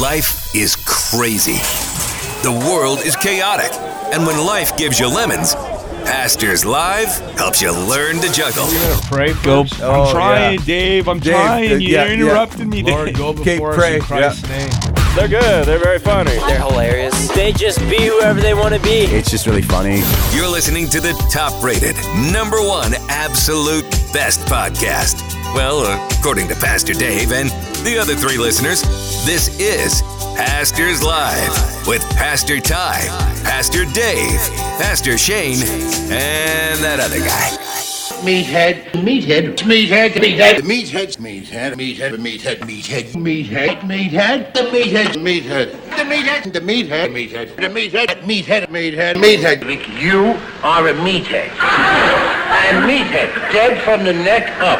Life 0.00 0.54
is 0.54 0.74
crazy. 0.86 1.58
The 2.42 2.50
world 2.68 3.00
is 3.00 3.14
chaotic. 3.16 3.70
And 4.12 4.26
when 4.26 4.38
life 4.44 4.76
gives 4.76 4.98
you 4.98 5.06
lemons, 5.06 5.54
Pastors 6.04 6.64
Live 6.64 7.08
helps 7.38 7.62
you 7.62 7.70
learn 7.72 8.16
to 8.20 8.32
juggle. 8.32 8.66
Pray 9.08 9.32
first. 9.32 9.80
Oh, 9.80 10.04
I'm 10.04 10.12
trying, 10.12 10.58
yeah. 10.60 10.64
Dave. 10.64 11.08
I'm 11.08 11.20
Dave, 11.20 11.34
trying. 11.34 11.72
uh, 11.72 11.74
You 11.76 11.88
yeah, 11.88 12.04
yeah. 12.06 12.12
interrupted 12.12 12.66
me, 12.66 12.82
Lord, 12.82 13.06
Dave. 13.06 13.16
go 13.16 13.28
Okay, 13.28 13.54
before 13.56 13.74
pray, 13.74 13.98
us 13.98 14.02
in 14.02 14.06
Christ's 14.06 14.48
name. 14.48 14.94
They're 15.14 15.28
good. 15.28 15.66
They're 15.66 15.78
very 15.78 15.98
funny. 15.98 16.30
They're 16.30 16.58
hilarious. 16.58 17.28
They 17.28 17.52
just 17.52 17.78
be 17.80 18.06
whoever 18.06 18.40
they 18.40 18.54
want 18.54 18.74
to 18.74 18.80
be. 18.80 19.04
It's 19.04 19.30
just 19.30 19.46
really 19.46 19.60
funny. 19.60 20.00
You're 20.34 20.48
listening 20.48 20.88
to 20.88 21.00
the 21.00 21.12
top 21.30 21.62
rated, 21.62 21.94
number 22.32 22.56
one 22.62 22.94
absolute 23.10 23.84
best 24.14 24.40
podcast. 24.46 25.20
Well, 25.54 25.84
according 26.18 26.48
to 26.48 26.54
Pastor 26.54 26.94
Dave 26.94 27.30
and 27.30 27.50
the 27.84 27.98
other 28.00 28.14
three 28.16 28.38
listeners, 28.38 28.80
this 29.26 29.60
is 29.60 30.00
Pastors 30.34 31.02
Live 31.02 31.86
with 31.86 32.02
Pastor 32.16 32.58
Ty, 32.58 33.04
Pastor 33.44 33.84
Dave, 33.92 34.40
Pastor 34.80 35.18
Shane, 35.18 35.60
and 36.10 36.80
that 36.80 37.00
other 37.00 37.18
guy. 37.18 37.71
Meathead, 38.22 38.92
meathead, 38.92 39.56
meathead, 39.64 40.12
meathead, 40.12 40.56
The 40.58 40.62
meathead's 40.62 41.16
meathead, 41.16 41.74
meathead, 41.74 42.12
meathead, 42.18 42.58
meathead, 42.60 43.10
meathead, 43.10 43.82
meathead, 43.82 44.54
the 44.54 44.60
meathead, 44.62 45.12
meathead, 45.16 45.72
the 45.96 46.04
meathead, 46.04 46.52
the 46.52 46.60
meathead, 46.60 47.10
meathead, 47.10 47.56
the 47.56 47.68
meathead, 47.68 48.22
meathead, 48.22 48.68
meathead, 48.68 49.16
meathead. 49.16 50.00
You 50.00 50.38
are 50.62 50.86
a 50.86 50.94
meathead. 50.94 52.28
And 52.52 52.84
meathead, 52.88 53.32
dead 53.50 53.82
from 53.82 54.04
the 54.04 54.12
neck 54.12 54.48
up. 54.60 54.78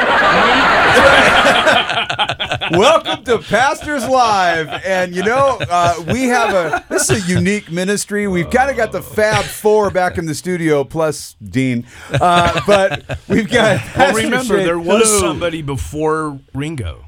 Welcome 2.71 3.23
to 3.25 3.39
Pastors 3.39 4.07
Live, 4.07 4.69
and 4.85 5.15
you 5.15 5.23
know 5.23 5.57
uh, 5.69 5.95
we 6.07 6.23
have 6.25 6.53
a 6.53 6.85
this 6.89 7.09
is 7.09 7.27
a 7.27 7.31
unique 7.33 7.71
ministry. 7.71 8.27
We've 8.27 8.49
kind 8.49 8.69
of 8.69 8.77
got 8.77 8.91
the 8.91 9.01
Fab 9.01 9.43
Four 9.45 9.89
back 9.91 10.17
in 10.17 10.25
the 10.25 10.35
studio, 10.35 10.83
plus 10.83 11.35
Dean, 11.43 11.85
uh, 12.11 12.61
but 12.67 13.19
we've 13.27 13.49
got. 13.49 13.81
Well, 13.97 14.13
remember, 14.15 14.57
Shane- 14.57 14.65
there 14.65 14.79
was 14.79 15.07
Hello. 15.07 15.19
somebody 15.19 15.61
before 15.61 16.39
Ringo. 16.53 17.05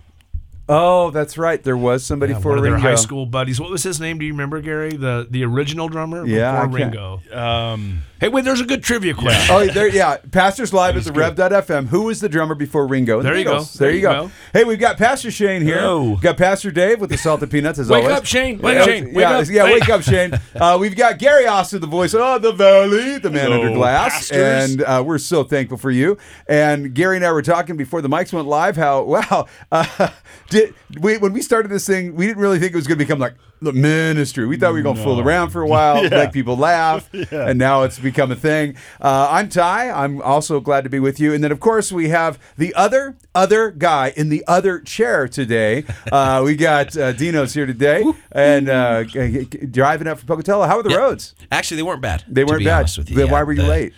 Oh, 0.68 1.12
that's 1.12 1.38
right. 1.38 1.62
There 1.62 1.78
was 1.78 2.04
somebody 2.04 2.34
Yeah, 2.34 2.40
for 2.40 2.50
one 2.50 2.58
of 2.58 2.64
their 2.64 2.74
Ringo. 2.74 2.88
high 2.90 2.96
school 2.96 3.26
buddies. 3.28 3.60
What 3.60 3.70
was 3.70 3.84
his 3.84 4.00
name? 4.00 4.18
Do 4.18 4.26
you 4.26 4.32
remember, 4.34 4.62
Gary? 4.62 4.96
The 4.96 5.28
the 5.30 5.44
original 5.44 5.90
drummer 5.90 6.26
Yeah, 6.26 6.66
before 6.66 6.80
Ringo. 6.80 7.22
Um, 7.32 8.02
Hey, 8.18 8.30
wait, 8.30 8.46
there's 8.46 8.62
a 8.62 8.66
good 8.66 8.82
trivia 8.82 9.14
question. 9.14 9.54
Oh, 9.54 9.68
there, 9.68 9.90
yeah. 9.90 10.18
Pastors 10.32 10.74
Live 10.74 10.96
at 10.96 11.04
the 11.04 11.12
Rev.fm. 11.12 11.88
Who 11.90 12.04
was 12.04 12.22
the 12.22 12.30
drummer 12.30 12.56
before 12.56 12.88
Ringo? 12.88 13.20
and 13.20 13.26
the 13.28 13.30
There 13.30 13.38
you 13.38 13.44
go. 13.44 13.58
Beatles? 13.58 13.74
There, 13.74 13.92
you 13.92 14.02
go. 14.02 14.32
Hey, 14.54 14.64
we've 14.64 14.80
got 14.80 14.98
Pastor 14.98 15.30
Shane 15.30 15.62
here. 15.62 15.82
Hello. 15.82 16.12
We've 16.12 16.22
got 16.22 16.38
Pastor 16.38 16.72
Dave 16.72 17.02
with 17.02 17.10
the 17.10 17.18
salted 17.18 17.52
peanuts 17.52 17.78
as 17.78 17.92
always. 17.92 18.04
Wake 18.06 18.12
always. 18.12 18.20
up, 18.22 18.26
Shane. 18.26 18.60
Wake 18.60 18.76
yeah, 18.76 18.82
up, 18.82 18.88
Shane. 18.88 19.06
Wake 19.08 19.16
yeah, 19.16 19.38
up. 19.38 19.48
yeah, 19.50 19.64
wake 19.66 19.90
up, 19.90 20.02
Shane. 20.02 20.40
Uh, 20.56 20.78
we've 20.80 20.96
got 20.96 21.20
Gary 21.20 21.46
Austin, 21.46 21.82
the 21.82 21.88
voice 21.88 22.14
of 22.16 22.42
the 22.42 22.54
Valley, 22.54 23.18
the 23.20 23.30
man 23.30 23.52
Hello, 23.52 23.62
under 23.66 23.76
glass, 23.76 24.30
pastors. 24.30 24.72
and 24.72 24.82
uh, 24.84 25.04
we're 25.06 25.18
so 25.18 25.44
thankful 25.44 25.78
for 25.78 25.92
you. 25.92 26.18
And 26.48 26.94
Gary 26.96 27.18
and 27.18 27.26
I 27.26 27.34
were 27.34 27.42
talking 27.42 27.76
before 27.76 28.02
the 28.02 28.10
mics 28.10 28.32
went 28.32 28.48
live. 28.48 28.78
How 28.78 29.04
wow, 29.04 29.46
uh, 29.74 30.10
did 30.56 30.74
we 31.00 31.18
when 31.18 31.34
we 31.34 31.42
started 31.42 31.70
this 31.70 31.86
thing, 31.86 32.16
we 32.16 32.26
didn't 32.26 32.42
really 32.42 32.58
think 32.60 32.74
it 32.74 32.76
was 32.76 32.88
going 32.88 32.98
to 32.98 33.04
become 33.06 33.20
like 33.20 33.36
the 33.62 33.72
ministry. 33.72 34.46
We 34.46 34.58
thought 34.58 34.74
we 34.74 34.80
were 34.80 34.84
going 34.84 34.96
to 34.98 35.04
fool 35.04 35.20
around 35.20 35.50
for 35.52 35.62
a 35.62 35.68
while, 35.68 36.02
make 36.10 36.32
people 36.34 36.58
laugh, 36.58 37.10
and 37.32 37.58
now 37.60 37.84
it's 37.84 38.00
become 38.00 38.32
a 38.32 38.36
thing. 38.36 38.76
Uh, 39.00 39.28
I'm 39.32 39.50
Ty. 39.50 39.90
I'm 39.92 40.22
also 40.22 40.60
glad 40.60 40.84
to 40.84 40.90
be 40.90 41.00
with 41.00 41.20
you. 41.20 41.34
And 41.34 41.44
then, 41.44 41.52
of 41.52 41.60
course, 41.60 41.92
we 41.92 42.10
have 42.10 42.40
the 42.58 42.74
other 42.76 43.16
other 43.34 43.72
guy 43.72 44.14
in 44.16 44.30
the 44.30 44.44
other 44.48 44.80
chair 44.80 45.28
today. 45.28 45.86
Uh, 46.12 46.42
we 46.46 46.56
got 46.56 46.96
uh, 46.98 47.12
Dino's 47.14 47.54
here 47.54 47.66
today, 47.66 48.04
and 48.32 48.70
uh, 48.70 49.04
g- 49.06 49.46
g- 49.46 49.66
driving 49.68 50.08
up 50.08 50.20
from 50.20 50.28
Pocatello. 50.28 50.66
How 50.68 50.78
are 50.80 50.84
the 50.84 50.96
roads? 50.96 51.36
Actually, 51.52 51.78
they 51.78 51.84
weren't 51.84 52.02
bad. 52.02 52.24
They 52.28 52.42
to 52.44 52.48
weren't 52.48 52.60
be 52.60 52.66
bad. 52.66 52.90
with 52.98 53.10
you. 53.10 53.16
Then 53.16 53.28
Yeah, 53.28 53.32
why 53.32 53.44
were 53.44 53.54
you 53.54 53.62
the- 53.62 53.68
late? 53.68 53.94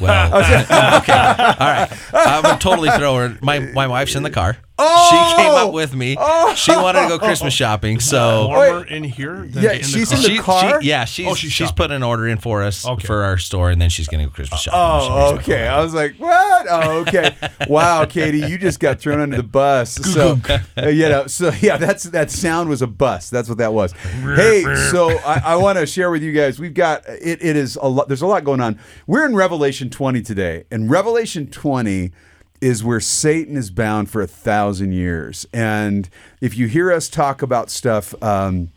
Well, 0.00 0.26
okay. 0.36 0.54
All 0.54 1.56
right. 1.58 1.88
I'm 2.12 2.42
gonna 2.42 2.58
totally 2.58 2.90
thrower. 2.90 3.36
My 3.42 3.58
my 3.58 3.86
wife's 3.88 4.14
in 4.14 4.22
the 4.22 4.30
car. 4.30 4.58
Oh! 4.78 5.08
She 5.10 5.36
came 5.42 5.50
up 5.52 5.72
with 5.72 5.94
me. 5.94 6.16
She 6.54 6.70
wanted 6.72 7.02
to 7.02 7.08
go 7.08 7.18
Christmas 7.18 7.52
shopping, 7.62 7.98
so 8.00 8.46
warmer 8.48 8.84
in 8.86 9.02
here 9.04 9.46
than 9.46 9.62
Yeah, 9.62 9.72
in 9.72 9.78
the 9.82 9.84
she's 9.84 10.08
car. 10.10 10.18
in 10.30 10.36
the 10.36 10.42
car? 10.42 10.82
She, 10.82 10.88
yeah, 10.88 11.04
she's 11.04 11.26
Oh, 11.26 11.34
she's 11.34 11.52
she's, 11.52 11.72
put 11.72 11.90
an 11.90 12.02
order 12.02 12.28
in 12.28 12.38
for 12.38 12.62
us 12.62 12.86
Okay. 12.86 13.06
for 13.06 13.24
our 13.24 13.38
store, 13.38 13.70
and 13.70 13.80
then 13.82 13.90
she's 13.90 14.06
gonna 14.08 14.24
go 14.24 14.30
Christmas 14.30 14.60
shopping. 14.60 14.78
Oh, 14.80 15.34
okay. 15.36 15.66
I 15.66 15.82
was 15.82 15.94
like, 15.94 16.14
what? 16.16 16.66
Oh, 16.70 16.98
okay. 17.00 17.34
Wow, 17.68 18.04
Katie, 18.04 18.38
you 18.40 18.56
just 18.58 18.78
got 18.80 19.00
thrown 19.00 19.20
under 19.20 19.36
the 19.36 19.42
bus. 19.42 19.94
So, 19.94 20.38
uh, 20.76 20.88
you 20.88 21.08
know, 21.08 21.26
so 21.26 21.50
yeah, 21.60 21.76
that's 21.76 22.04
that 22.04 22.30
sound 22.30 22.68
was 22.68 22.80
a 22.82 22.86
bus. 22.86 23.30
That's 23.30 23.48
what 23.48 23.58
that 23.58 23.72
was. 23.72 23.92
Hey, 23.92 24.62
so 24.90 25.10
I, 25.18 25.42
I 25.44 25.56
want 25.56 25.78
to 25.78 25.86
share 25.86 26.10
with 26.10 26.22
you 26.22 26.32
guys. 26.32 26.58
We've 26.58 26.74
got 26.74 27.04
it. 27.08 27.42
It 27.42 27.56
is 27.56 27.76
a 27.76 27.88
lot. 27.88 28.08
There's 28.08 28.22
a 28.22 28.26
lot 28.26 28.44
going 28.44 28.60
on. 28.60 28.78
We're 29.06 29.26
in 29.26 29.34
Revelation 29.34 29.90
20 29.90 30.22
today, 30.22 30.64
and 30.70 30.88
Revelation 30.90 31.46
20 31.48 32.12
is 32.60 32.82
where 32.82 33.00
Satan 33.00 33.56
is 33.56 33.70
bound 33.70 34.10
for 34.10 34.20
a 34.20 34.26
thousand 34.26 34.92
years. 34.92 35.46
And 35.52 36.08
if 36.40 36.56
you 36.56 36.66
hear 36.66 36.92
us 36.92 37.08
talk 37.08 37.42
about 37.42 37.70
stuff. 37.70 38.14
Um, 38.22 38.70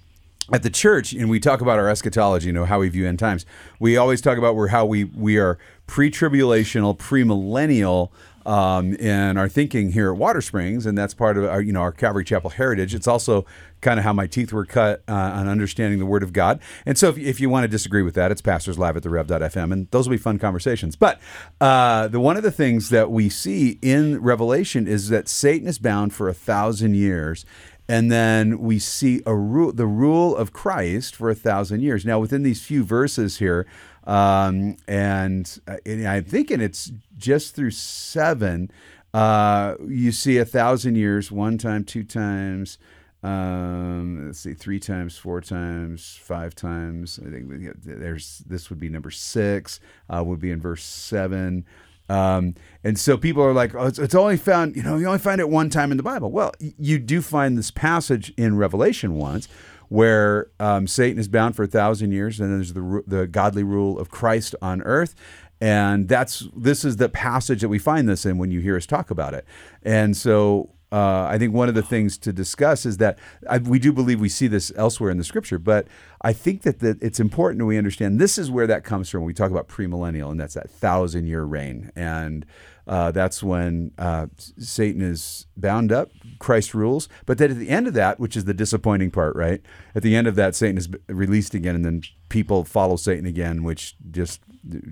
at 0.53 0.63
the 0.63 0.69
church 0.69 1.13
and 1.13 1.29
we 1.29 1.39
talk 1.39 1.61
about 1.61 1.79
our 1.79 1.87
eschatology 1.87 2.47
you 2.47 2.51
know 2.51 2.65
how 2.65 2.79
we 2.79 2.89
view 2.89 3.07
end 3.07 3.17
times 3.17 3.45
we 3.79 3.95
always 3.95 4.19
talk 4.19 4.37
about 4.37 4.53
where 4.53 4.67
how 4.67 4.85
we 4.85 5.05
we 5.05 5.37
are 5.37 5.57
pre-tribulational 5.87 6.97
pre-millennial 6.97 8.11
um, 8.45 8.93
in 8.95 9.37
our 9.37 9.49
thinking 9.49 9.91
here 9.91 10.13
at 10.13 10.19
Watersprings 10.19 10.85
and 10.85 10.97
that's 10.97 11.13
part 11.13 11.37
of 11.37 11.45
our 11.45 11.61
you 11.61 11.71
know 11.71 11.81
our 11.81 11.91
calvary 11.91 12.23
chapel 12.23 12.49
heritage. 12.49 12.93
It's 12.93 13.07
also 13.07 13.45
kind 13.81 13.99
of 13.99 14.03
how 14.03 14.13
my 14.13 14.27
teeth 14.27 14.53
were 14.53 14.65
cut 14.65 15.03
uh, 15.07 15.13
on 15.13 15.47
understanding 15.47 15.99
the 15.99 16.05
word 16.05 16.23
of 16.23 16.33
god. 16.33 16.59
And 16.85 16.97
so 16.97 17.09
if, 17.09 17.17
if 17.17 17.39
you 17.39 17.49
want 17.49 17.63
to 17.63 17.67
disagree 17.67 18.03
with 18.03 18.13
that 18.15 18.31
it's 18.31 18.41
pastors 18.41 18.77
live 18.77 18.95
at 18.95 19.03
the 19.03 19.09
rev.fm 19.09 19.71
and 19.71 19.89
those 19.91 20.07
will 20.07 20.15
be 20.15 20.21
fun 20.21 20.39
conversations. 20.39 20.95
But 20.95 21.19
uh, 21.59 22.07
the 22.07 22.19
one 22.19 22.37
of 22.37 22.43
the 22.43 22.51
things 22.51 22.89
that 22.89 23.11
we 23.11 23.29
see 23.29 23.79
in 23.81 24.21
revelation 24.21 24.87
is 24.87 25.09
that 25.09 25.27
satan 25.27 25.67
is 25.67 25.79
bound 25.79 26.13
for 26.13 26.29
a 26.29 26.33
thousand 26.33 26.95
years 26.95 27.45
and 27.91 28.09
then 28.09 28.59
we 28.59 28.79
see 28.79 29.21
a 29.25 29.35
rule, 29.35 29.73
the 29.73 29.85
rule 29.85 30.33
of 30.33 30.53
Christ 30.53 31.13
for 31.13 31.29
a 31.29 31.35
thousand 31.35 31.81
years. 31.81 32.05
Now, 32.05 32.19
within 32.19 32.41
these 32.41 32.63
few 32.63 32.85
verses 32.85 33.39
here, 33.39 33.67
um, 34.05 34.77
and, 34.87 35.59
uh, 35.67 35.77
and 35.85 36.07
I'm 36.07 36.23
thinking 36.23 36.61
it's 36.61 36.91
just 37.17 37.55
through 37.55 37.71
seven, 37.71 38.71
uh, 39.13 39.75
you 39.87 40.11
see 40.11 40.37
a 40.37 40.45
thousand 40.45 40.95
years, 40.95 41.31
one 41.31 41.57
time, 41.57 41.83
two 41.83 42.03
times. 42.03 42.77
Um, 43.23 44.25
let's 44.25 44.39
see, 44.39 44.55
three 44.55 44.79
times, 44.79 45.15
four 45.15 45.41
times, 45.41 46.19
five 46.23 46.55
times. 46.55 47.19
I 47.23 47.29
think 47.29 47.45
there's 47.83 48.39
this 48.47 48.69
would 48.71 48.79
be 48.79 48.89
number 48.89 49.11
six. 49.11 49.79
Uh, 50.09 50.23
would 50.25 50.39
be 50.39 50.49
in 50.49 50.59
verse 50.59 50.83
seven. 50.83 51.65
Um, 52.09 52.55
and 52.83 52.99
so 52.99 53.17
people 53.17 53.43
are 53.43 53.53
like, 53.53 53.75
oh, 53.75 53.85
it's, 53.85 53.99
it's 53.99 54.15
only 54.15 54.37
found, 54.37 54.75
you 54.75 54.83
know, 54.83 54.97
you 54.97 55.05
only 55.05 55.19
find 55.19 55.39
it 55.39 55.49
one 55.49 55.69
time 55.69 55.91
in 55.91 55.97
the 55.97 56.03
Bible. 56.03 56.29
Well, 56.29 56.51
you 56.59 56.99
do 56.99 57.21
find 57.21 57.57
this 57.57 57.71
passage 57.71 58.33
in 58.37 58.57
Revelation 58.57 59.15
once 59.15 59.47
where 59.91 60.49
um, 60.57 60.87
Satan 60.87 61.19
is 61.19 61.27
bound 61.27 61.53
for 61.53 61.63
a 61.63 61.67
thousand 61.67 62.13
years, 62.13 62.39
and 62.39 62.49
there's 62.49 62.71
the 62.71 63.03
the 63.05 63.27
godly 63.27 63.61
rule 63.61 63.99
of 63.99 64.09
Christ 64.09 64.55
on 64.61 64.81
earth. 64.83 65.15
And 65.59 66.07
that's 66.07 66.47
this 66.55 66.85
is 66.85 66.95
the 66.95 67.09
passage 67.09 67.59
that 67.59 67.67
we 67.67 67.77
find 67.77 68.07
this 68.07 68.25
in 68.25 68.37
when 68.37 68.51
you 68.51 68.61
hear 68.61 68.77
us 68.77 68.85
talk 68.85 69.11
about 69.11 69.33
it. 69.33 69.43
And 69.83 70.15
so 70.15 70.69
uh, 70.93 71.27
I 71.29 71.37
think 71.37 71.53
one 71.53 71.67
of 71.67 71.75
the 71.75 71.81
things 71.81 72.17
to 72.19 72.31
discuss 72.31 72.85
is 72.85 72.97
that 72.97 73.19
I, 73.49 73.57
we 73.57 73.79
do 73.79 73.91
believe 73.91 74.21
we 74.21 74.29
see 74.29 74.47
this 74.47 74.71
elsewhere 74.77 75.11
in 75.11 75.17
the 75.17 75.25
scripture, 75.25 75.59
but 75.59 75.87
I 76.21 76.31
think 76.31 76.61
that, 76.61 76.79
that 76.79 77.01
it's 77.03 77.19
important 77.19 77.65
we 77.65 77.77
understand 77.77 78.17
this 78.17 78.37
is 78.37 78.49
where 78.49 78.67
that 78.67 78.85
comes 78.85 79.09
from 79.09 79.21
when 79.21 79.27
we 79.27 79.33
talk 79.33 79.51
about 79.51 79.67
premillennial, 79.67 80.31
and 80.31 80.39
that's 80.39 80.53
that 80.53 80.69
thousand 80.69 81.27
year 81.27 81.43
reign. 81.43 81.91
And 81.97 82.45
uh, 82.87 83.11
that's 83.11 83.43
when 83.43 83.91
uh, 83.97 84.27
Satan 84.37 85.01
is 85.01 85.47
bound 85.61 85.91
up, 85.91 86.11
Christ 86.39 86.73
rules. 86.73 87.07
But 87.25 87.37
then 87.37 87.51
at 87.51 87.57
the 87.57 87.69
end 87.69 87.87
of 87.87 87.93
that, 87.93 88.19
which 88.19 88.35
is 88.35 88.45
the 88.45 88.53
disappointing 88.53 89.11
part, 89.11 89.35
right? 89.35 89.61
At 89.95 90.03
the 90.03 90.15
end 90.15 90.27
of 90.27 90.35
that, 90.35 90.55
Satan 90.55 90.77
is 90.77 90.89
released 91.07 91.53
again, 91.53 91.75
and 91.75 91.85
then 91.85 92.01
people 92.29 92.65
follow 92.65 92.95
Satan 92.95 93.25
again, 93.25 93.63
which 93.63 93.95
just 94.11 94.41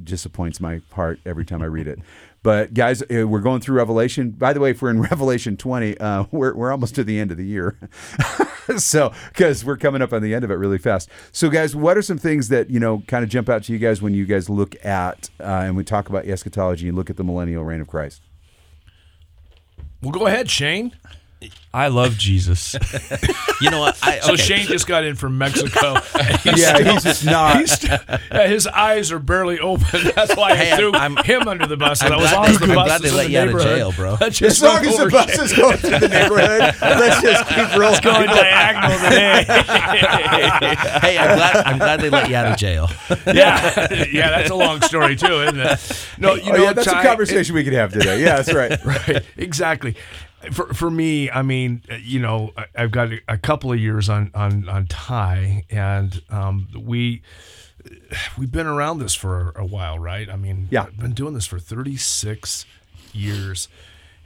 disappoints 0.04 0.60
my 0.60 0.82
heart 0.94 1.20
every 1.26 1.46
time 1.46 1.62
I 1.62 1.66
read 1.66 1.88
it. 1.88 2.00
But 2.42 2.74
guys, 2.74 3.02
uh, 3.02 3.28
we're 3.28 3.42
going 3.42 3.60
through 3.60 3.78
Revelation. 3.78 4.32
By 4.32 4.54
the 4.54 4.60
way, 4.60 4.72
if 4.72 4.82
we're 4.82 4.92
in 4.92 5.02
Revelation 5.12 5.58
20, 5.58 5.98
uh, 5.98 6.26
we're, 6.32 6.56
we're 6.56 6.72
almost 6.72 6.96
to 6.96 7.04
the 7.04 7.20
end 7.20 7.32
of 7.32 7.38
the 7.38 7.46
year. 7.46 7.78
so, 8.78 9.12
because 9.30 9.66
we're 9.66 9.78
coming 9.78 10.02
up 10.02 10.14
on 10.14 10.22
the 10.22 10.34
end 10.34 10.46
of 10.46 10.52
it 10.52 10.56
really 10.56 10.78
fast. 10.78 11.10
So, 11.32 11.50
guys, 11.50 11.76
what 11.76 11.98
are 11.98 12.02
some 12.02 12.18
things 12.18 12.48
that, 12.50 12.70
you 12.70 12.80
know, 12.80 13.04
kind 13.08 13.24
of 13.24 13.30
jump 13.30 13.50
out 13.50 13.64
to 13.64 13.74
you 13.74 13.80
guys 13.80 14.02
when 14.02 14.14
you 14.14 14.26
guys 14.26 14.50
look 14.50 14.84
at 14.86 15.30
uh, 15.40 15.64
and 15.66 15.76
we 15.76 15.84
talk 15.84 16.10
about 16.10 16.26
eschatology 16.26 16.88
and 16.88 16.96
look 16.98 17.10
at 17.10 17.18
the 17.18 17.24
millennial 17.24 17.64
reign 17.64 17.82
of 17.82 17.88
Christ? 17.88 18.22
Well, 20.02 20.12
go 20.12 20.28
ahead, 20.28 20.50
Shane. 20.50 20.94
I 21.74 21.88
love 21.88 22.18
Jesus. 22.18 22.76
You 23.62 23.70
know 23.70 23.82
what? 23.82 24.00
I, 24.02 24.22
So 24.22 24.34
okay. 24.36 24.42
Shane 24.42 24.68
just 24.68 24.88
got 24.88 25.04
in 25.04 25.16
from 25.16 25.38
Mexico. 25.38 25.96
he's 26.44 26.62
Yeah, 26.62 26.76
still- 26.76 26.94
he's 26.94 27.04
just 27.04 27.26
not. 27.26 27.58
he's 27.60 27.74
st- 27.74 28.00
yeah, 28.32 28.48
his 28.48 28.68
eyes 28.68 29.12
are 29.12 29.20
barely 29.20 29.60
open. 29.60 30.00
That's 30.16 30.34
why 30.38 30.56
Hey, 30.56 30.72
I 30.72 30.78
threw 30.78 30.94
I'm- 30.94 31.18
him 31.18 31.46
under 31.46 31.68
the 31.68 31.76
bus. 31.76 32.02
I'm 32.02 32.14
And 32.14 32.16
I 32.16 32.18
was 32.22 32.30
glad 32.32 32.38
on 32.40 32.46
they- 32.54 32.58
the 32.58 32.72
I'm 32.72 32.76
bus. 32.76 32.86
glad 32.88 33.02
they 33.02 33.12
let 33.12 33.30
you 33.30 33.40
out 33.40 33.48
of 33.50 33.62
jail, 33.62 33.92
bro. 33.92 34.16
Let's 34.22 34.42
As 34.42 34.62
long 34.64 34.78
as 34.86 34.96
the 34.96 35.02
over, 35.02 35.12
bus 35.12 35.38
is 35.38 35.52
going 35.52 35.76
through 35.78 36.00
the 36.00 36.08
neighborhood, 36.08 36.74
let's 36.82 37.22
just 37.22 37.50
keep 37.50 37.78
rolling. 37.78 38.00
Going 38.02 38.28
diagonal 38.28 38.98
today. 39.00 39.44
hey, 41.02 41.18
I'm 41.18 41.36
glad. 41.36 41.56
I'm 41.66 41.78
glad 41.80 42.00
they 42.00 42.10
let 42.10 42.30
you 42.30 42.36
out 42.38 42.48
of 42.54 42.58
jail. 42.58 42.90
Yeah, 43.28 43.94
yeah, 44.10 44.30
that's 44.30 44.50
a 44.52 44.56
long 44.56 44.82
story 44.84 45.18
too, 45.18 45.42
isn't 45.44 45.60
it? 45.60 46.06
No, 46.18 46.36
you 46.36 46.44
oh, 46.46 46.56
know, 46.56 46.64
yeah, 46.64 46.72
that's 46.74 46.88
Ty, 46.88 47.02
a 47.02 47.06
conversation 47.06 47.56
we 47.56 47.66
could 47.66 47.74
have 47.74 47.92
today. 47.92 48.22
Yeah, 48.24 48.42
that's 48.42 48.54
right. 48.54 48.84
right 48.86 49.26
exactly 49.36 49.96
for, 50.52 50.74
for 50.74 50.90
me 50.90 51.30
i 51.32 51.42
mean 51.42 51.82
uh, 51.92 51.96
you 51.96 52.20
know 52.20 52.52
i've 52.76 52.92
got 52.92 53.12
a, 53.12 53.20
a 53.28 53.38
couple 53.38 53.72
of 53.72 53.80
years 53.80 54.10
on 54.10 54.32
on 54.34 54.68
on 54.70 54.88
Ty 54.88 55.66
and 55.70 56.22
um, 56.30 56.68
we 56.78 57.22
we've 58.38 58.52
been 58.52 58.68
around 58.68 59.00
this 59.00 59.16
for 59.16 59.52
a 59.56 59.66
while 59.66 59.98
right? 60.00 60.30
I 60.30 60.36
mean 60.36 60.68
Yeah. 60.72 60.84
i've 60.84 60.98
been 60.98 61.14
doing 61.14 61.34
this 61.34 61.46
for 61.46 61.60
36 61.60 62.66
years 63.14 63.68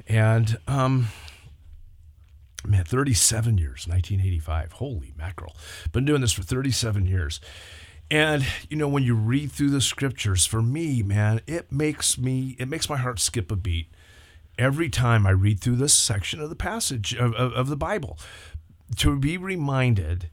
and 0.07 0.57
um 0.67 1.07
man 2.65 2.83
37 2.85 3.57
years 3.57 3.87
1985 3.87 4.73
holy 4.73 5.13
mackerel. 5.17 5.55
Been 5.91 6.05
doing 6.05 6.21
this 6.21 6.31
for 6.33 6.43
37 6.43 7.05
years. 7.05 7.39
And 8.11 8.45
you 8.69 8.77
know 8.77 8.87
when 8.87 9.03
you 9.03 9.15
read 9.15 9.51
through 9.51 9.69
the 9.71 9.81
scriptures 9.81 10.45
for 10.45 10.61
me 10.61 11.01
man 11.03 11.41
it 11.47 11.71
makes 11.71 12.17
me 12.17 12.55
it 12.59 12.67
makes 12.67 12.89
my 12.89 12.97
heart 12.97 13.19
skip 13.19 13.51
a 13.51 13.55
beat 13.55 13.87
every 14.57 14.89
time 14.89 15.25
I 15.25 15.31
read 15.31 15.59
through 15.59 15.77
this 15.77 15.93
section 15.93 16.39
of 16.39 16.49
the 16.49 16.55
passage 16.55 17.13
of, 17.15 17.33
of, 17.35 17.53
of 17.53 17.69
the 17.69 17.75
Bible 17.77 18.17
to 18.97 19.17
be 19.17 19.37
reminded 19.37 20.29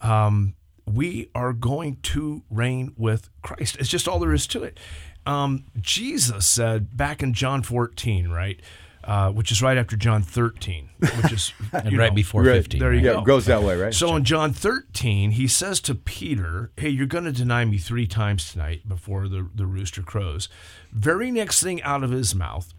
um, 0.00 0.54
we 0.86 1.30
are 1.34 1.52
going 1.52 1.96
to 2.02 2.42
reign 2.50 2.92
with 2.96 3.28
Christ. 3.42 3.76
It's 3.80 3.88
just 3.88 4.06
all 4.06 4.18
there 4.18 4.32
is 4.32 4.46
to 4.48 4.62
it. 4.62 4.78
Um, 5.24 5.64
Jesus 5.80 6.46
said 6.46 6.96
back 6.96 7.22
in 7.22 7.34
John 7.34 7.62
14, 7.62 8.28
right? 8.28 8.60
Uh, 9.02 9.30
which 9.30 9.52
is 9.52 9.62
right 9.62 9.78
after 9.78 9.96
John 9.96 10.22
13, 10.22 10.88
which 10.98 11.32
is 11.32 11.52
And 11.72 11.92
you 11.92 11.98
right 11.98 12.10
know, 12.10 12.14
before 12.16 12.42
Right. 12.42 12.54
15. 12.56 12.80
There 12.80 12.92
you 12.92 13.00
Yeah, 13.00 13.12
go. 13.14 13.18
it 13.20 13.24
goes 13.24 13.46
that 13.46 13.62
way, 13.62 13.76
right? 13.76 13.94
So 13.94 14.14
in 14.16 14.24
John 14.24 14.52
13, 14.52 15.32
he 15.32 15.46
says 15.46 15.80
to 15.82 15.94
Peter, 15.94 16.72
Hey, 16.76 16.88
you're 16.88 17.06
going 17.06 17.24
to 17.24 17.32
deny 17.32 17.64
me 17.64 17.78
three 17.78 18.06
times 18.08 18.50
tonight 18.52 18.88
before 18.88 19.28
the, 19.28 19.48
the 19.54 19.64
rooster 19.66 20.02
crows. 20.02 20.48
Very 20.92 21.30
next 21.30 21.62
thing 21.62 21.80
out 21.82 22.02
of 22.02 22.10
his 22.10 22.34
mouth 22.34 22.74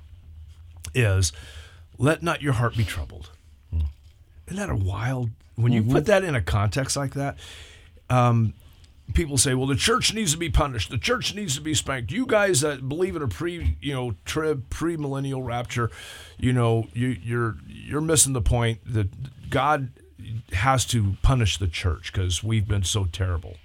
is, 0.94 1.32
Let 1.98 2.24
not 2.24 2.42
your 2.42 2.54
heart 2.54 2.76
be 2.78 2.84
troubled. 2.84 3.32
Isn't 4.48 4.60
that 4.60 4.70
a 4.70 4.76
wild, 4.76 5.32
when 5.56 5.74
you 5.74 5.84
put 5.84 6.06
that 6.06 6.24
in 6.24 6.34
a 6.34 6.42
context 6.42 6.96
like 6.96 7.16
that, 7.16 7.38
um, 8.10 8.54
people 9.14 9.38
say, 9.38 9.54
well, 9.54 9.68
the 9.68 9.76
church 9.76 10.14
needs 10.14 10.32
to 10.32 10.38
be 10.38 10.50
punished. 10.50 10.90
The 10.90 10.98
church 10.98 11.36
needs 11.36 11.56
to 11.56 11.62
be 11.62 11.74
spanked. 11.74 12.12
You 12.12 12.26
guys 12.26 12.62
that 12.62 12.88
believe 12.88 13.16
in 13.16 13.22
a 13.22 13.28
pre, 13.28 13.76
you 13.82 13.94
know, 13.94 14.16
trib, 14.24 14.70
pre-millennial 14.70 15.44
rapture, 15.44 15.92
you 16.38 16.54
know, 16.54 16.88
you, 16.94 17.08
you're 17.22 17.58
you're 17.68 18.02
missing 18.02 18.34
the 18.34 18.42
point 18.42 18.80
that 18.86 19.50
God 19.50 19.90
has 20.54 20.86
to 20.86 21.18
punish 21.22 21.58
the 21.58 21.68
church 21.68 22.12
because 22.14 22.44
we've 22.44 22.68
been 22.68 22.84
so 22.84 23.06
terrible. 23.06 23.58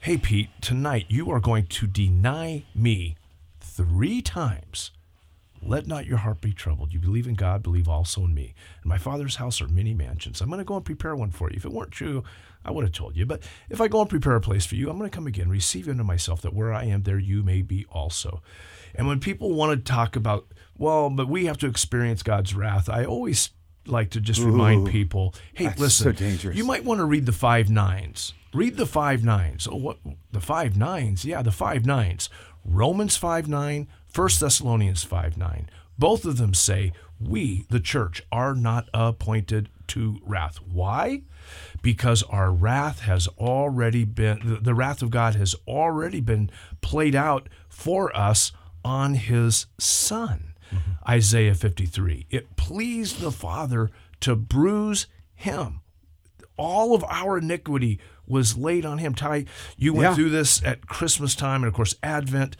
Hey, 0.00 0.16
Pete, 0.16 0.48
tonight 0.62 1.04
you 1.08 1.30
are 1.30 1.40
going 1.40 1.66
to 1.66 1.86
deny 1.86 2.64
me 2.74 3.16
three 3.60 4.22
times. 4.22 4.90
Let 5.62 5.86
not 5.86 6.06
your 6.06 6.18
heart 6.18 6.40
be 6.40 6.52
troubled. 6.52 6.92
You 6.92 6.98
believe 6.98 7.26
in 7.26 7.34
God, 7.34 7.62
believe 7.62 7.88
also 7.88 8.24
in 8.24 8.34
me. 8.34 8.54
In 8.82 8.88
my 8.88 8.98
Father's 8.98 9.36
house 9.36 9.60
are 9.60 9.68
many 9.68 9.92
mansions. 9.92 10.40
I'm 10.40 10.48
going 10.48 10.58
to 10.58 10.64
go 10.64 10.76
and 10.76 10.84
prepare 10.84 11.14
one 11.14 11.30
for 11.30 11.50
you. 11.50 11.56
If 11.56 11.64
it 11.64 11.72
weren't 11.72 11.92
true, 11.92 12.24
I 12.64 12.70
would 12.70 12.84
have 12.84 12.94
told 12.94 13.16
you. 13.16 13.26
But 13.26 13.42
if 13.68 13.80
I 13.80 13.88
go 13.88 14.00
and 14.00 14.08
prepare 14.08 14.36
a 14.36 14.40
place 14.40 14.64
for 14.64 14.74
you, 14.74 14.88
I'm 14.88 14.98
going 14.98 15.10
to 15.10 15.14
come 15.14 15.26
again, 15.26 15.50
receive 15.50 15.86
you 15.86 15.92
into 15.92 16.04
myself, 16.04 16.40
that 16.42 16.54
where 16.54 16.72
I 16.72 16.84
am, 16.84 17.02
there 17.02 17.18
you 17.18 17.42
may 17.42 17.60
be 17.62 17.84
also. 17.90 18.42
And 18.94 19.06
when 19.06 19.20
people 19.20 19.52
want 19.52 19.78
to 19.78 19.92
talk 19.92 20.16
about, 20.16 20.46
well, 20.78 21.10
but 21.10 21.28
we 21.28 21.44
have 21.44 21.58
to 21.58 21.66
experience 21.66 22.22
God's 22.22 22.54
wrath, 22.54 22.88
I 22.88 23.04
always 23.04 23.50
like 23.86 24.10
to 24.10 24.20
just 24.20 24.40
remind 24.40 24.88
people, 24.88 25.34
hey, 25.54 25.72
listen, 25.76 26.16
so 26.16 26.50
you 26.50 26.64
might 26.64 26.84
want 26.84 26.98
to 26.98 27.04
read 27.04 27.26
the 27.26 27.32
five 27.32 27.70
nines. 27.70 28.34
Read 28.52 28.76
the 28.76 28.86
five 28.86 29.24
nines. 29.24 29.68
Oh, 29.70 29.76
what 29.76 29.98
the 30.32 30.40
five 30.40 30.76
nines? 30.76 31.24
Yeah, 31.24 31.42
the 31.42 31.52
five 31.52 31.86
nines. 31.86 32.28
Romans 32.64 33.16
five 33.16 33.48
nine, 33.48 33.88
1 34.14 34.28
Thessalonians 34.40 35.04
five 35.04 35.36
nine. 35.36 35.68
Both 35.98 36.24
of 36.24 36.38
them 36.38 36.54
say 36.54 36.92
we, 37.20 37.66
the 37.68 37.80
church, 37.80 38.22
are 38.32 38.54
not 38.54 38.88
appointed 38.94 39.68
to 39.88 40.18
wrath. 40.24 40.56
Why? 40.66 41.22
Because 41.82 42.22
our 42.24 42.50
wrath 42.50 43.00
has 43.00 43.28
already 43.38 44.04
been 44.04 44.58
the, 44.62 44.74
wrath 44.74 45.02
of 45.02 45.10
God 45.10 45.34
has 45.34 45.54
already 45.66 46.20
been 46.20 46.50
played 46.80 47.14
out 47.14 47.48
for 47.68 48.14
us 48.16 48.52
on 48.84 49.14
His 49.14 49.66
Son. 49.78 50.54
Mm-hmm. 50.72 50.90
Isaiah 51.10 51.54
53. 51.54 52.26
It 52.30 52.56
pleased 52.56 53.20
the 53.20 53.32
Father 53.32 53.90
to 54.20 54.36
bruise 54.36 55.06
him. 55.34 55.80
All 56.56 56.94
of 56.94 57.02
our 57.08 57.38
iniquity 57.38 57.98
was 58.26 58.56
laid 58.56 58.84
on 58.84 58.98
him. 58.98 59.14
Ty, 59.14 59.46
you 59.76 59.92
went 59.92 60.10
Yeah. 60.10 60.14
through 60.14 60.30
this 60.30 60.62
at 60.62 60.86
Christmas 60.86 61.34
time 61.34 61.62
and 61.62 61.68
of 61.68 61.74
course 61.74 61.94
Advent. 62.02 62.56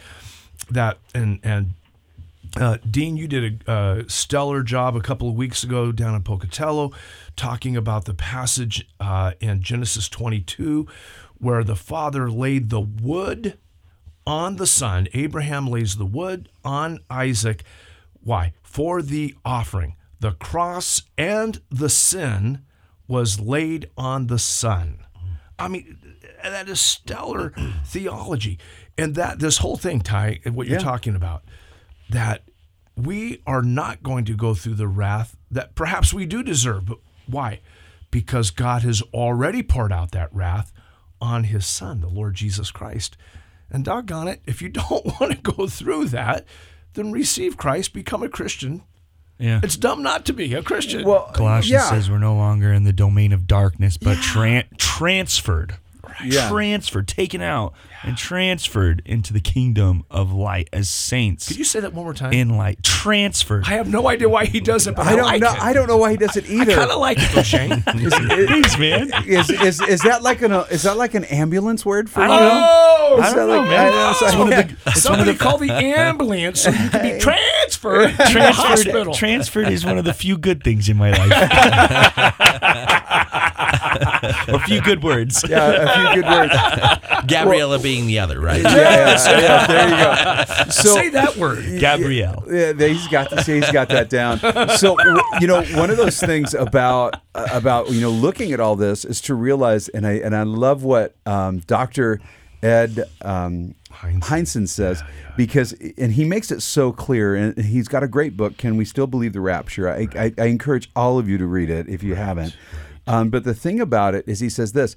That 0.69 0.99
and 1.15 1.41
and 1.43 1.75
uh, 2.57 2.79
Dean, 2.89 3.17
you 3.17 3.29
did 3.29 3.63
a 3.67 3.71
uh, 3.71 4.03
stellar 4.09 4.63
job 4.63 4.97
a 4.97 5.01
couple 5.01 5.29
of 5.29 5.37
weeks 5.37 5.63
ago 5.63 5.93
down 5.93 6.15
in 6.15 6.23
Pocatello, 6.23 6.93
talking 7.37 7.77
about 7.77 8.05
the 8.05 8.15
passage 8.15 8.89
uh, 8.99 9.33
in 9.41 9.63
Genesis 9.63 10.09
22, 10.09 10.87
where 11.39 11.63
the 11.63 11.77
father 11.77 12.31
laid 12.31 12.71
the 12.71 12.81
wood 12.81 13.59
on 14.27 14.57
the 14.57 14.67
son. 14.67 15.09
Abraham 15.15 15.67
lays 15.67 15.97
the 15.97 16.07
wood 16.07 16.49
on 16.65 17.01
Isaac. 17.09 17.63
Why? 18.23 18.53
For 18.63 19.01
the 19.01 19.35
offering. 19.45 19.97
The 20.19 20.33
cross 20.33 21.03
and 21.17 21.61
the 21.71 21.89
sin 21.89 22.63
was 23.09 23.41
laid 23.41 23.91
on 23.97 24.27
the 24.27 24.39
son. 24.39 24.99
I 25.59 25.69
mean, 25.69 25.99
that 26.43 26.69
is 26.69 26.81
stellar 26.81 27.53
theology. 27.85 28.59
And 29.01 29.15
that 29.15 29.39
this 29.39 29.59
whole 29.59 29.77
thing, 29.77 30.01
Ty, 30.01 30.41
what 30.53 30.67
you're 30.67 30.79
Yeah. 30.79 30.85
talking 30.85 31.15
about, 31.17 31.45
that 32.11 32.43
we 32.97 33.41
are 33.47 33.63
not 33.63 34.03
going 34.03 34.25
to 34.27 34.35
go 34.35 34.55
through 34.55 34.75
the 34.75 34.89
wrath 34.89 35.37
that 35.51 35.75
perhaps 35.75 36.13
we 36.13 36.27
do 36.27 36.43
deserve. 36.43 36.87
But 36.87 36.99
why? 37.27 37.61
Because 38.11 38.51
God 38.51 38.83
has 38.83 39.03
already 39.15 39.63
poured 39.63 39.93
out 39.93 40.11
that 40.13 40.35
wrath 40.35 40.73
on 41.21 41.45
his 41.45 41.65
son, 41.67 42.01
the 42.01 42.09
Lord 42.09 42.35
Jesus 42.35 42.71
Christ. 42.71 43.17
And 43.71 43.85
doggone 43.85 44.29
it, 44.29 44.43
if 44.47 44.61
you 44.61 44.69
don't 44.71 45.07
want 45.21 45.33
to 45.33 45.39
go 45.53 45.67
through 45.67 46.07
that, 46.07 46.45
then 46.95 47.13
receive 47.13 47.57
Christ, 47.57 47.93
become 47.93 48.23
a 48.23 48.29
Christian. 48.29 48.83
Yeah. 49.39 49.61
It's 49.63 49.77
dumb 49.77 50.03
not 50.03 50.27
to 50.27 50.33
be 50.35 50.53
a 50.55 50.63
Christian. 50.63 51.05
Well, 51.07 51.31
Colossians 51.33 51.71
yeah. 51.71 51.89
says 51.89 52.11
we're 52.11 52.19
no 52.19 52.35
longer 52.37 52.73
in 52.73 52.85
the 52.85 52.93
domain 52.93 53.33
of 53.33 53.47
darkness, 53.47 53.97
but 53.97 54.19
tran- 54.19 54.77
transferred. 54.77 55.77
Yeah. 56.25 56.49
Transferred, 56.49 57.09
taken 57.09 57.41
out, 57.43 57.73
and 58.03 58.17
transferred 58.17 59.03
into 59.05 59.33
the 59.33 59.41
kingdom 59.41 60.05
of 60.11 60.33
light 60.33 60.69
as 60.73 60.89
saints 60.89 61.49
Could 61.49 61.59
you 61.59 61.65
say 61.65 61.81
that 61.81 61.93
one 61.93 62.05
more 62.05 62.15
time? 62.15 62.33
in 62.33 62.57
light. 62.57 62.83
Transferred. 62.83 63.65
I 63.67 63.71
have 63.75 63.89
no 63.91 64.09
idea 64.09 64.29
why 64.29 64.45
he 64.47 64.61
does 64.61 64.87
it, 64.87 64.97
but 64.97 65.07
I, 65.07 65.13
I 65.13 65.17
don't 65.17 65.25
like 65.27 65.41
know. 65.43 65.53
it. 65.53 65.63
I 65.63 65.73
don't 65.73 65.87
know 65.89 65.97
why 65.99 66.11
he 66.13 66.17
does 66.17 66.37
it 66.37 66.45
I 66.49 66.53
either. 66.53 66.75
kind 66.75 66.91
of 66.91 66.99
like 66.99 67.19
it 67.21 67.31
though, 67.35 67.43
Shane. 67.43 67.81
Thanks, 67.83 68.79
man. 68.79 69.11
is, 69.27 69.51
is 69.51 69.81
is 69.83 70.01
that 70.03 70.23
like 70.23 70.43
an 70.43 70.53
uh, 70.53 70.67
is 70.71 70.83
that 70.85 70.97
like 70.97 71.15
an 71.15 71.25
ambulance 71.25 71.85
word 71.85 72.09
for 72.11 72.21
I 72.21 72.25
you? 72.25 72.29
don't 72.31 72.41
know. 72.49 72.67
Oh, 73.13 73.21
I 73.21 73.35
don't 73.35 73.49
know, 73.49 73.59
like- 73.61 73.69
man. 73.69 73.93
I- 73.93 74.11
It's 74.23 74.37
one 74.37 74.51
yeah. 74.51 74.63
the- 74.85 74.91
somebody 74.93 75.35
call 75.35 75.59
the 75.59 75.71
ambulance 75.73 76.63
so 76.63 76.71
you 76.71 76.89
can 76.91 77.03
be 77.03 77.21
transferred 77.21 77.60
to 77.71 77.81
the 78.17 78.25
transferred, 78.31 78.55
hospital. 78.55 79.15
transferred 79.15 79.69
is 79.69 79.85
one 79.85 79.99
of 79.99 80.05
the 80.05 80.15
few 80.15 80.39
good 80.39 80.63
things 80.63 80.89
in 80.89 80.97
my 80.97 81.11
life. 81.11 81.31
a 84.49 84.59
few 84.61 84.81
good 84.81 85.03
words. 85.03 85.45
Yeah, 85.49 85.71
a 85.71 86.13
few 86.13 86.23
good 86.23 86.31
words. 86.31 86.55
Gabriella 87.27 87.79
being 87.79 88.07
the 88.07 88.19
other, 88.19 88.41
right? 88.41 88.63
Yeah, 88.63 88.71
yeah, 89.17 89.41
yeah, 89.41 89.67
there 89.67 89.89
you 89.89 90.65
go. 90.65 90.71
So 90.71 90.89
Say 90.95 91.09
that 91.11 91.37
word. 91.37 91.81
Gabrielle. 91.81 92.45
Yeah, 92.47 92.73
there- 92.73 92.89
he's 92.91 93.09
got 93.09 93.31
this. 93.31 93.47
He's 93.47 93.71
got 93.71 93.89
that 93.91 94.11
down. 94.11 94.39
So 94.77 94.97
you 95.41 95.47
know, 95.47 95.63
one 95.77 95.91
of 95.91 95.97
those 95.97 96.19
things 96.21 96.55
about 96.55 97.17
uh, 97.35 97.47
about 97.53 97.91
you 97.91 98.01
know 98.01 98.11
looking 98.11 98.53
at 98.53 98.61
all 98.61 98.77
this 98.77 99.05
is 99.05 99.21
to 99.23 99.35
realize, 99.35 99.89
and 99.89 100.07
I 100.07 100.13
and 100.13 100.35
I 100.35 100.43
love 100.43 100.83
what 100.85 101.15
um, 101.27 101.59
Doctor 101.61 102.21
Ed 102.63 103.05
um, 103.23 103.75
says 104.45 105.03
because 105.37 105.73
and 105.97 106.13
he 106.13 106.25
makes 106.25 106.51
it 106.51 106.61
so 106.63 106.93
clear, 106.93 107.35
and 107.35 107.57
he's 107.59 107.89
got 107.89 108.03
a 108.03 108.09
great 108.09 108.37
book. 108.37 108.57
Can 108.59 108.77
we 108.77 108.85
still 108.85 109.07
believe 109.07 109.33
the 109.33 109.41
rapture? 109.41 109.89
I, 109.89 110.09
I, 110.15 110.35
I 110.37 110.45
encourage 110.47 110.91
all 110.95 111.19
of 111.19 111.29
you 111.29 111.39
to 111.39 111.47
read 111.47 111.71
it 111.71 111.89
if 111.89 112.03
you 112.03 112.15
haven't. 112.15 112.57
Um, 113.07 113.31
but 113.31 113.45
the 113.45 113.55
thing 113.55 113.81
about 113.81 114.15
it 114.15 114.29
is, 114.29 114.41
he 114.41 114.51
says 114.51 114.73
this: 114.73 114.95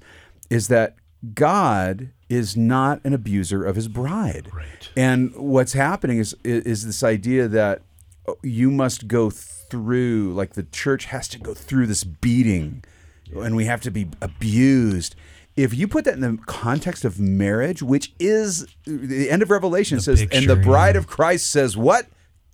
is 0.50 0.68
that 0.68 0.96
God 1.32 2.10
is 2.28 2.56
not 2.56 3.00
an 3.04 3.14
abuser 3.14 3.64
of 3.64 3.76
his 3.76 3.88
bride. 3.88 4.50
Right. 4.52 4.90
And 4.96 5.34
what's 5.36 5.72
happening 5.72 6.18
is 6.18 6.34
is 6.44 6.84
this 6.84 7.02
idea 7.02 7.48
that 7.48 7.82
oh, 8.26 8.36
you 8.42 8.70
must 8.70 9.08
go 9.08 9.30
through 9.30 10.34
like 10.34 10.54
the 10.54 10.64
church 10.64 11.06
has 11.06 11.28
to 11.28 11.38
go 11.38 11.54
through 11.54 11.86
this 11.86 12.04
beating 12.04 12.84
and 13.34 13.56
we 13.56 13.64
have 13.64 13.80
to 13.80 13.90
be 13.90 14.08
abused 14.20 15.16
if 15.56 15.74
you 15.74 15.86
put 15.86 16.04
that 16.04 16.14
in 16.14 16.20
the 16.20 16.38
context 16.46 17.04
of 17.04 17.18
marriage 17.20 17.82
which 17.82 18.12
is 18.18 18.66
the 18.86 19.30
end 19.30 19.42
of 19.42 19.50
revelation 19.50 20.00
says 20.00 20.20
and 20.20 20.30
the 20.30 20.36
picture, 20.36 20.56
bride 20.56 20.96
of 20.96 21.06
christ 21.06 21.50
says 21.50 21.76
what? 21.76 22.06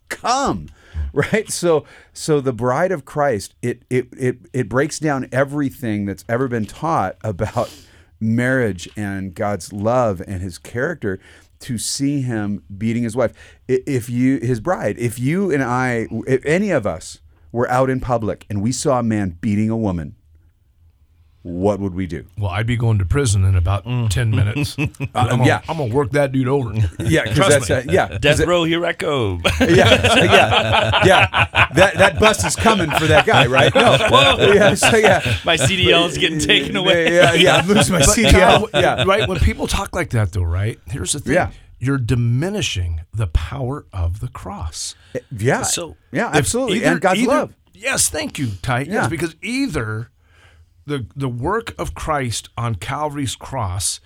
Come 0.09 0.69
right? 1.12 1.50
So 1.50 1.85
so 2.12 2.40
the 2.40 2.52
bride 2.52 2.92
of 2.92 3.04
christ 3.04 3.54
it 3.62 3.83
it 3.90 4.09
it, 4.16 4.38
it 4.52 4.69
breaks 4.69 4.99
down 4.99 5.28
everything 5.33 6.07
that's 6.07 6.25
ever 6.28 6.49
been 6.49 6.66
taught 6.66 7.16
about 7.25 7.73
marriage 8.23 8.88
and 8.97 9.35
god's 9.35 9.73
love 9.73 10.21
and 10.26 10.42
his 10.42 10.59
character 10.59 11.19
to 11.61 11.78
see 11.78 12.23
him 12.23 12.62
beating 12.76 13.02
his 13.02 13.14
wife. 13.14 13.33
If 13.69 14.11
you 14.11 14.38
his 14.38 14.61
bride 14.61 14.99
if 14.99 15.19
you 15.19 15.50
and 15.50 15.62
i 15.62 16.07
if 16.26 16.45
any 16.45 16.71
of 16.71 16.87
us 16.87 17.21
were 17.52 17.69
out 17.71 17.90
in 17.90 18.00
public 18.00 18.47
and 18.49 18.62
we 18.62 18.73
saw 18.73 18.99
a 18.99 19.02
man 19.02 19.38
beating 19.40 19.71
a 19.71 19.76
woman 19.76 20.16
what 21.42 21.80
would 21.80 21.94
we 21.94 22.06
do 22.06 22.25
Well, 22.37 22.50
I'd 22.50 22.66
be 22.66 22.76
going 22.76 22.99
to 22.99 23.04
prison 23.06 23.44
in 23.44 23.56
about 23.56 23.85
mm. 23.87 24.11
ten 24.11 24.30
minutes. 24.40 24.76
Uh, 24.78 24.87
I'm 25.14 25.25
um, 25.25 25.28
gonna, 25.30 25.47
yeah. 25.47 25.62
I'm 25.68 25.78
gonna 25.78 25.94
work 25.94 26.11
that 26.12 26.32
dude 26.32 26.49
over. 26.49 26.75
yeah 26.99 27.23
because 27.23 27.37
Trust 27.37 27.68
that's 27.68 27.87
me. 27.87 27.92
uh, 27.92 27.94
yeah 27.94 28.09
'cause 28.09 28.18
Death 28.20 28.40
it- 28.40 28.47
row, 28.49 28.64
here 28.64 28.85
I 28.85 28.92
go. 28.92 29.40
yeah, 29.61 29.66
yeah, 30.25 31.04
yeah. 31.04 31.68
That 31.75 31.94
that 31.97 32.18
bus 32.20 32.44
is 32.44 32.56
coming 32.56 32.90
for 32.90 33.06
that 33.06 33.25
guy, 33.26 33.47
right? 33.47 33.75
No, 33.75 33.97
yeah, 34.54 34.75
so 34.75 34.97
yeah, 34.97 35.38
My 35.44 35.56
CDL 35.56 36.09
is 36.09 36.18
getting 36.18 36.38
taken 36.40 36.76
away. 36.76 37.14
Yeah, 37.14 37.32
yeah, 37.35 37.56
I'm 37.56 37.66
losing 37.68 37.94
my 37.94 38.00
But, 38.00 38.09
CDL. 38.09 38.30
Kyle, 38.32 38.68
Yeah, 38.75 39.04
right. 39.04 39.28
When 39.28 39.38
people 39.38 39.66
talk 39.66 39.94
like 39.94 40.11
that, 40.11 40.32
though, 40.32 40.42
right? 40.42 40.78
Here's 40.88 41.12
the 41.12 41.20
thing. 41.20 41.35
Yeah. 41.35 41.50
You're 41.78 41.97
diminishing 41.99 43.00
the 43.14 43.26
power 43.28 43.87
of 43.92 44.20
the 44.20 44.28
cross. 44.28 44.94
yeah. 45.35 45.62
So, 45.62 45.97
yeah, 46.12 46.30
absolutely, 46.35 46.78
either- 46.78 46.87
and 46.92 47.00
God's 47.00 47.20
either- 47.20 47.28
love. 47.32 47.54
Yes, 47.73 48.11
thank 48.11 48.38
you, 48.38 48.49
Ty. 48.61 48.80
Yeah. 48.80 48.92
Yes, 48.92 49.09
because 49.09 49.35
either 49.40 50.11
the 50.87 51.06
the 51.14 51.28
work 51.28 51.75
of 51.78 51.94
Christ 51.94 52.49
on 52.56 52.75
Calvary's 52.76 53.37
cross 53.37 54.00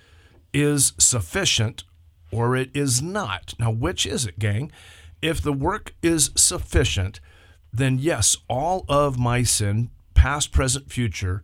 is 0.53 0.93
sufficient 0.97 1.83
or 2.31 2.55
it 2.55 2.69
is 2.73 3.01
not. 3.01 3.53
Now, 3.59 3.71
which 3.71 4.05
is 4.05 4.25
it, 4.25 4.39
gang? 4.39 4.71
If 5.21 5.41
the 5.41 5.53
work 5.53 5.93
is 6.01 6.31
sufficient, 6.35 7.19
then 7.73 7.97
yes, 7.99 8.35
all 8.49 8.85
of 8.89 9.17
my 9.17 9.43
sin, 9.43 9.89
past, 10.13 10.51
present, 10.51 10.91
future, 10.91 11.43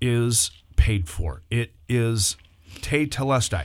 is 0.00 0.50
paid 0.76 1.08
for. 1.08 1.42
It 1.50 1.72
is 1.88 2.36
tetelestai. 2.80 3.64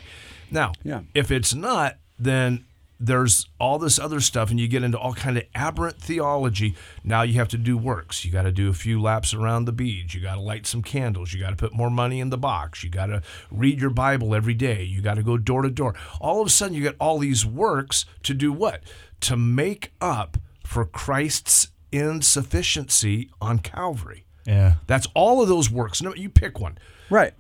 Now, 0.52 0.74
Yeah. 0.84 1.02
if 1.14 1.32
it's 1.32 1.54
not, 1.54 1.98
then 2.20 2.66
there's 3.00 3.48
all 3.60 3.78
this 3.78 4.00
other 4.00 4.20
stuff 4.20 4.50
and 4.50 4.60
you 4.60 4.68
get 4.68 4.84
into 4.84 4.98
all 4.98 5.14
kind 5.14 5.38
of 5.38 5.44
aberrant 5.54 6.02
theology. 6.02 6.76
Now 7.04 7.22
you 7.22 7.36
have 7.36 7.48
to 7.50 7.58
do 7.58 7.78
works. 7.78 8.26
You 8.26 8.32
got 8.32 8.44
to 8.44 8.52
do 8.52 8.70
a 8.70 8.74
few 8.74 9.02
laps 9.02 9.34
around 9.34 9.66
the 9.66 9.72
beads 9.72 10.16
you 10.16 10.22
got 10.22 10.36
to 10.36 10.42
light 10.42 10.66
some 10.66 10.82
candles. 10.82 11.34
You 11.34 11.40
got 11.40 11.52
to 11.52 11.56
put 11.56 11.74
more 11.74 11.90
money 11.92 12.20
in 12.20 12.30
the 12.30 12.38
box. 12.38 12.84
You 12.84 12.90
got 12.90 13.08
to 13.08 13.22
read 13.52 13.80
your 13.80 13.92
bible 13.92 14.34
every 14.34 14.56
day. 14.56 14.84
You 14.84 15.02
got 15.02 15.16
to 15.16 15.24
go 15.24 15.38
door 15.38 15.62
to 15.62 15.70
door. 15.70 15.96
All 16.20 16.42
of 16.42 16.48
a 16.48 16.50
sudden 16.50 16.76
you 16.76 16.82
get 16.82 16.96
all 17.00 17.20
these 17.20 17.46
works 17.46 18.06
to 18.24 18.34
do 18.34 18.52
what? 18.52 18.82
To 19.22 19.38
make 19.38 19.92
up 20.02 20.38
for 20.66 20.86
christ's 20.86 21.70
insufficiency 21.92 23.30
on 23.42 23.60
calvary. 23.60 24.26
Yeah. 24.46 24.76
that's 24.88 25.08
all 25.14 25.42
of 25.42 25.50
those 25.50 25.70
works. 25.70 26.02
No 26.02 26.14
you 26.16 26.30
pick 26.30 26.60
one. 26.60 26.78
Right. 27.10 27.34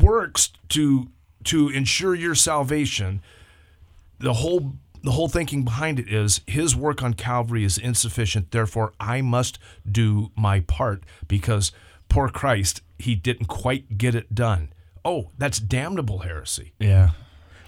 works 0.00 0.52
to 0.70 1.08
to 1.44 1.68
ensure 1.70 2.14
your 2.14 2.34
salvation 2.34 3.20
the 4.18 4.34
whole 4.34 4.74
the 5.04 5.12
whole 5.12 5.28
thinking 5.28 5.64
behind 5.64 5.98
it 5.98 6.08
is 6.08 6.40
his 6.46 6.76
work 6.76 7.02
on 7.02 7.14
calvary 7.14 7.64
is 7.64 7.78
insufficient. 7.78 8.50
Therefore 8.50 8.92
i 9.00 9.20
must 9.20 9.58
do 9.90 10.30
my 10.36 10.60
part 10.60 11.04
because 11.28 11.72
poor 12.08 12.28
christ 12.28 12.82
he 12.98 13.14
didn't 13.14 13.46
quite 13.46 13.98
get 13.98 14.14
it 14.14 14.34
done. 14.34 14.72
Oh 15.04 15.30
that's 15.38 15.58
damnable 15.58 16.20
heresy. 16.20 16.72
Yeah. 16.78 17.10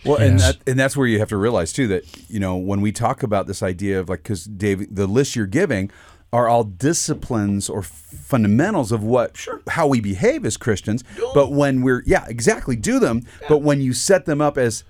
Well, 0.04 0.16
and 0.16 0.38
that, 0.38 0.58
and 0.66 0.78
that's 0.78 0.96
where 0.96 1.06
you 1.06 1.18
have 1.18 1.30
to 1.30 1.36
realize 1.36 1.72
too 1.72 1.88
that 1.88 2.04
you 2.30 2.38
know 2.38 2.56
when 2.56 2.80
we 2.80 2.92
talk 2.92 3.22
about 3.22 3.46
this 3.46 3.62
idea 3.62 3.98
of 3.98 4.08
like 4.08 4.22
because 4.22 4.44
Dave, 4.44 4.94
the 4.94 5.06
list 5.06 5.34
you're 5.34 5.46
giving 5.46 5.90
are 6.32 6.48
all 6.48 6.64
disciplines 6.64 7.70
or 7.70 7.80
fundamentals 7.80 8.90
of 8.90 9.04
what 9.04 9.36
sure. 9.36 9.62
how 9.68 9.86
we 9.86 10.00
behave 10.00 10.44
as 10.44 10.56
Christians. 10.56 11.04
But 11.32 11.52
when 11.52 11.82
we're 11.82 12.02
yeah 12.06 12.26
exactly 12.28 12.76
do 12.76 12.98
them, 12.98 13.22
but 13.48 13.58
when 13.58 13.80
you 13.80 13.92
set 13.92 14.26
them 14.26 14.40
up 14.40 14.58
as 14.58 14.84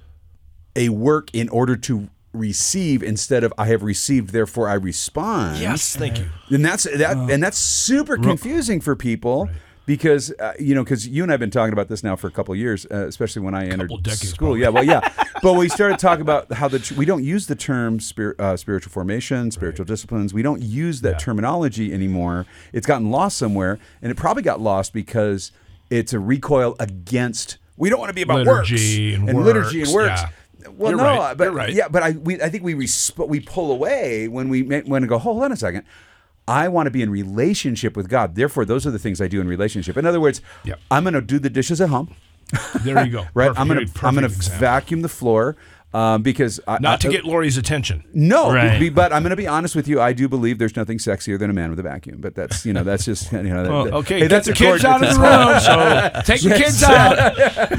a 0.76 0.88
work 0.88 1.28
in 1.32 1.48
order 1.48 1.76
to 1.76 2.08
receive 2.32 3.02
instead 3.02 3.44
of 3.44 3.52
I 3.56 3.66
have 3.66 3.82
received 3.82 4.30
therefore 4.30 4.68
I 4.68 4.74
respond. 4.74 5.58
yes 5.58 5.94
thank 5.96 6.18
you 6.18 6.26
And 6.50 6.64
that's 6.64 6.82
that, 6.84 7.16
and 7.30 7.42
that's 7.42 7.58
super 7.58 8.16
confusing 8.16 8.80
for 8.80 8.96
people 8.96 9.48
because 9.86 10.32
uh, 10.40 10.52
you 10.58 10.74
know 10.74 10.82
because 10.82 11.06
you 11.06 11.22
and 11.22 11.32
I've 11.32 11.38
been 11.38 11.50
talking 11.50 11.72
about 11.72 11.88
this 11.88 12.02
now 12.02 12.16
for 12.16 12.26
a 12.26 12.30
couple 12.30 12.52
of 12.54 12.58
years, 12.58 12.86
uh, 12.90 13.06
especially 13.06 13.42
when 13.42 13.54
I 13.54 13.66
entered 13.66 13.90
decades, 14.02 14.30
school. 14.30 14.56
Yeah, 14.56 14.70
well, 14.70 14.82
yeah, 14.82 15.12
but 15.42 15.52
we 15.52 15.68
started 15.68 15.98
talking 15.98 16.22
about 16.22 16.50
how 16.54 16.68
the 16.68 16.94
we 16.96 17.04
don't 17.04 17.22
use 17.22 17.46
the 17.46 17.54
term 17.54 18.00
spir- 18.00 18.34
uh, 18.38 18.56
spiritual 18.56 18.90
formation, 18.90 19.50
spiritual 19.50 19.84
disciplines. 19.84 20.32
We 20.32 20.42
don't 20.42 20.62
use 20.62 21.02
that 21.02 21.18
terminology 21.20 21.92
anymore. 21.92 22.46
It's 22.72 22.86
gotten 22.86 23.10
lost 23.10 23.36
somewhere, 23.36 23.78
and 24.02 24.10
it 24.10 24.16
probably 24.16 24.42
got 24.42 24.58
lost 24.58 24.92
because 24.94 25.52
it's 25.90 26.12
a 26.14 26.18
recoil 26.18 26.76
against. 26.80 27.58
We 27.76 27.90
don't 27.90 27.98
want 27.98 28.08
to 28.08 28.14
be 28.14 28.22
about 28.22 28.46
Liturgy 28.46 29.18
works 29.18 29.30
and 29.30 29.44
liturgy 29.44 29.82
and 29.82 29.92
works, 29.92 30.08
works. 30.08 30.22
yeah. 30.22 30.28
Well, 30.72 30.90
You're 30.92 30.98
no, 31.00 31.04
right, 31.18 31.36
but 31.36 31.52
right. 31.52 31.72
yeah, 31.72 31.88
but 31.88 32.02
I 32.02 32.10
we 32.12 32.40
I 32.40 32.48
think 32.48 32.62
we 32.64 32.74
resp- 32.74 33.28
we 33.28 33.40
pull 33.40 33.70
away 33.72 34.28
when 34.28 34.48
we 34.48 34.62
when 34.62 35.02
we 35.02 35.08
go. 35.08 35.18
Hold 35.18 35.42
on 35.42 35.52
a 35.52 35.56
second. 35.56 35.84
I 36.46 36.68
want 36.68 36.86
to 36.86 36.90
be 36.90 37.00
in 37.02 37.10
relationship 37.10 37.96
with 37.96 38.08
God. 38.08 38.34
Therefore, 38.34 38.64
those 38.64 38.86
are 38.86 38.90
the 38.90 38.98
things 38.98 39.20
I 39.20 39.28
do 39.28 39.40
in 39.40 39.48
relationship. 39.48 39.96
In 39.96 40.04
other 40.04 40.20
words, 40.20 40.42
Yep. 40.64 40.78
I'm 40.90 41.04
going 41.04 41.14
to 41.14 41.22
do 41.22 41.38
the 41.38 41.48
dishes 41.50 41.80
at 41.80 41.88
home. 41.88 42.14
there 42.80 43.04
you 43.04 43.10
go 43.12 43.20
Right. 43.34 43.46
Perfect. 43.48 43.58
I'm 43.60 43.68
going 43.68 43.86
to 43.86 44.06
I'm 44.06 44.14
going 44.14 44.28
to 44.30 44.50
vacuum 44.58 45.00
the 45.00 45.08
floor 45.08 45.56
um, 45.94 46.22
because 46.22 46.60
I, 46.68 46.78
not 46.80 47.00
to 47.02 47.08
I- 47.08 47.12
get 47.12 47.24
lori's 47.24 47.56
attention 47.56 48.04
no, 48.12 48.52
Right. 48.52 48.78
be- 48.78 48.90
but 48.90 49.12
I'm 49.12 49.22
going 49.22 49.30
to 49.30 49.36
be 49.36 49.46
honest 49.46 49.74
with 49.76 49.86
you. 49.88 50.00
I 50.00 50.12
do 50.12 50.28
believe 50.28 50.58
there's 50.58 50.76
nothing 50.76 50.98
sexier 50.98 51.38
than 51.38 51.48
a 51.50 51.52
man 51.52 51.70
with 51.70 51.78
a 51.78 51.82
vacuum. 51.84 52.20
But 52.20 52.34
that's 52.34 52.66
you 52.66 52.72
know 52.74 52.84
that's 52.84 53.04
just 53.06 53.32
you 53.32 53.42
know 53.44 53.62
that, 53.62 53.72
Well, 53.72 53.94
okay 53.98 54.18
hey, 54.20 54.26
that's 54.26 54.46
the 54.48 54.52
kids 54.52 54.84
out 54.84 55.02
of 55.02 55.14
the 55.14 55.20
room 55.20 55.60
so 55.60 56.20
take 56.26 56.42
the 56.42 56.50
kids 56.56 56.82
out 56.82 57.36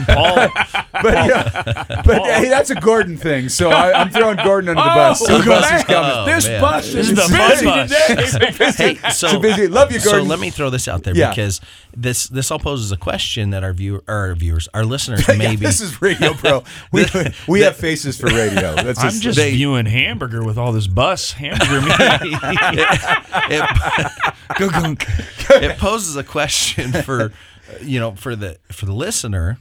Paul, 0.08 0.95
But, 1.02 1.14
yeah, 1.14 2.02
but 2.06 2.22
hey, 2.24 2.48
oh. 2.48 2.50
that's 2.50 2.70
a 2.70 2.76
Gordon 2.76 3.18
thing. 3.18 3.50
So 3.50 3.70
I, 3.70 3.92
I'm 4.00 4.10
throwing 4.10 4.38
Gordon 4.38 4.70
under 4.70 4.82
the 4.82 4.92
oh, 4.92 4.96
bus. 4.96 5.20
So 5.26 5.38
the 5.40 5.46
bus 5.46 5.72
is 5.72 5.84
coming. 5.84 6.12
Oh, 6.14 6.26
this 6.26 6.48
man. 6.48 6.62
bus 6.62 6.86
This 6.86 6.96
is 6.96 7.10
is 7.10 7.16
the 7.16 7.36
fun 7.36 7.50
busy 7.50 7.66
bus. 7.66 8.34
today 8.34 8.96
hey, 9.02 9.10
so, 9.12 9.28
So 9.28 9.40
busy. 9.40 9.68
Love 9.68 9.92
you, 9.92 10.00
Gordon. 10.00 10.24
so 10.24 10.30
let 10.30 10.40
me 10.40 10.50
throw 10.50 10.70
this 10.70 10.88
out 10.88 11.04
there 11.04 11.16
Yeah. 11.16 11.30
because 11.30 11.62
this 11.96 12.28
this 12.28 12.52
all 12.52 12.60
poses 12.60 12.92
a 12.92 12.98
question 12.98 13.50
that 13.52 13.64
our 13.64 13.74
viewer, 13.74 14.04
our 14.08 14.34
viewers, 14.36 14.68
our 14.74 14.86
listeners, 14.86 15.26
Yeah, 15.28 15.36
maybe. 15.36 15.66
this 15.66 15.82
is 15.82 16.02
radio, 16.02 16.34
bro. 16.34 16.64
We, 16.92 17.06
we 17.48 17.62
have 17.62 17.76
faces 17.76 18.18
for 18.20 18.28
radio. 18.28 18.76
That's 18.76 19.00
I'm 19.00 19.12
just 19.12 19.38
they- 19.38 19.52
viewing 19.52 19.86
hamburger 19.86 20.44
with 20.44 20.58
all 20.58 20.72
this 20.72 20.88
bus 20.88 21.32
hamburger 21.34 21.82
meat. 21.82 21.96
it, 23.50 24.32
Go, 24.58 24.70
go. 24.70 24.96
it 25.56 25.78
poses 25.78 26.16
a 26.16 26.24
question 26.24 26.92
for 26.94 27.32
you 27.82 28.00
know 28.00 28.12
for 28.14 28.36
the 28.36 28.58
for 28.72 28.86
the 28.86 28.94
listener 28.94 29.58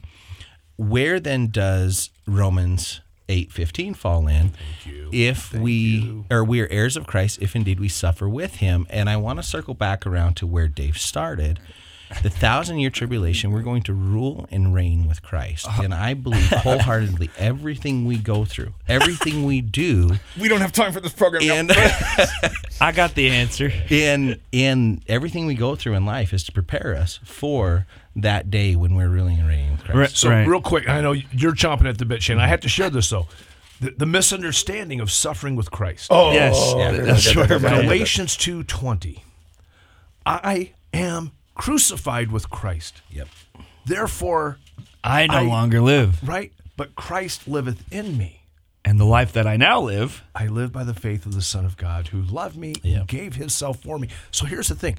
where 0.77 1.19
then 1.19 1.47
does 1.47 2.09
romans 2.27 3.01
8.15 3.29 3.95
fall 3.95 4.27
in? 4.27 4.51
If 5.11 5.51
we 5.53 6.23
or 6.29 6.43
we 6.43 6.61
are 6.61 6.67
heirs 6.67 6.95
of 6.95 7.07
christ 7.07 7.41
if 7.41 7.55
indeed 7.55 7.79
we 7.79 7.87
suffer 7.89 8.27
with 8.29 8.55
him. 8.57 8.85
And 8.89 9.09
i 9.09 9.17
want 9.17 9.39
to 9.39 9.43
circle 9.43 9.73
back 9.73 10.05
around 10.05 10.35
to 10.35 10.47
where 10.47 10.67
dave 10.67 10.97
started. 10.97 11.59
The 12.21 12.29
thousand 12.29 12.77
year 12.79 12.91
tribulation 12.91 13.51
we're 13.51 13.63
going 13.63 13.81
to 13.83 13.93
rule 13.93 14.47
and 14.51 14.75
reign 14.75 15.07
with 15.07 15.23
christ. 15.23 15.65
And 15.81 15.91
i 15.93 16.13
believe 16.13 16.49
wholeheartedly 16.51 17.31
everything 17.37 18.05
we 18.05 18.17
go 18.17 18.45
through 18.45 18.73
everything 18.87 19.43
we 19.43 19.61
do 19.61 20.11
we 20.39 20.47
don't 20.47 20.61
have 20.61 20.71
time 20.71 20.91
for 20.93 20.99
this 20.99 21.13
program. 21.13 21.41
and 21.43 21.71
I 22.81 22.91
got 22.91 23.15
the 23.15 23.29
answer. 23.29 23.71
in 23.89 24.39
in 24.51 25.01
everything 25.07 25.47
we 25.47 25.55
go 25.55 25.75
through 25.75 25.93
in 25.95 26.05
life 26.05 26.31
is 26.33 26.43
to 26.43 26.51
prepare 26.51 26.95
us 26.95 27.19
for 27.23 27.87
that 28.15 28.49
day 28.49 28.75
when 28.75 28.95
we're 28.95 29.09
ruling 29.09 29.39
and 29.39 29.47
reigning 29.47 29.71
with 29.73 29.83
Christ. 29.83 29.97
Right. 29.97 30.09
So 30.11 30.29
real 30.49 30.61
quick, 30.61 30.87
I 30.87 31.01
know 31.01 31.11
you're 31.11 31.53
chomping 31.53 31.87
at 31.89 31.97
the 31.97 32.05
bit, 32.05 32.23
Shane. 32.23 32.39
I 32.39 32.47
have 32.47 32.61
to 32.61 32.69
share 32.69 32.89
this 32.89 33.09
though. 33.09 33.27
The, 33.81 33.91
the 33.91 34.05
misunderstanding 34.05 35.01
of 35.01 35.11
suffering 35.11 35.55
with 35.57 35.69
Christ. 35.69 36.07
Oh, 36.09 36.31
Yes. 36.31 36.73
That's 36.73 37.35
where 37.35 37.59
my- 37.59 37.81
Galatians 37.81 38.37
2:20. 38.37 39.19
I 40.25 40.71
am 40.93 41.31
crucified 41.55 42.31
with 42.31 42.49
Christ. 42.49 43.01
Yep. 43.11 43.27
Therefore, 43.85 44.57
I 45.03 45.27
no 45.27 45.33
I- 45.35 45.41
longer 45.41 45.81
live. 45.81 46.27
right? 46.27 46.51
But 46.77 46.95
Christ 46.95 47.47
liveth 47.47 47.83
in 47.91 48.17
me. 48.17 48.41
And 48.83 48.99
the 48.99 49.05
life 49.05 49.33
that 49.33 49.47
I 49.47 49.57
now 49.57 49.81
live, 49.81 50.23
I 50.35 50.45
live 50.47 50.71
by 50.71 50.83
the 50.83 50.93
faith 50.93 51.25
of 51.25 51.33
the 51.33 51.41
Son 51.41 51.65
of 51.65 51.75
God 51.75 52.09
who 52.09 52.21
loved 52.21 52.55
me 52.55 52.75
Yeah. 52.83 52.99
and 52.99 53.07
gave 53.07 53.35
himself 53.35 53.81
for 53.81 53.97
me. 53.97 54.09
So 54.29 54.45
here's 54.45 54.67
the 54.67 54.75
thing 54.75 54.97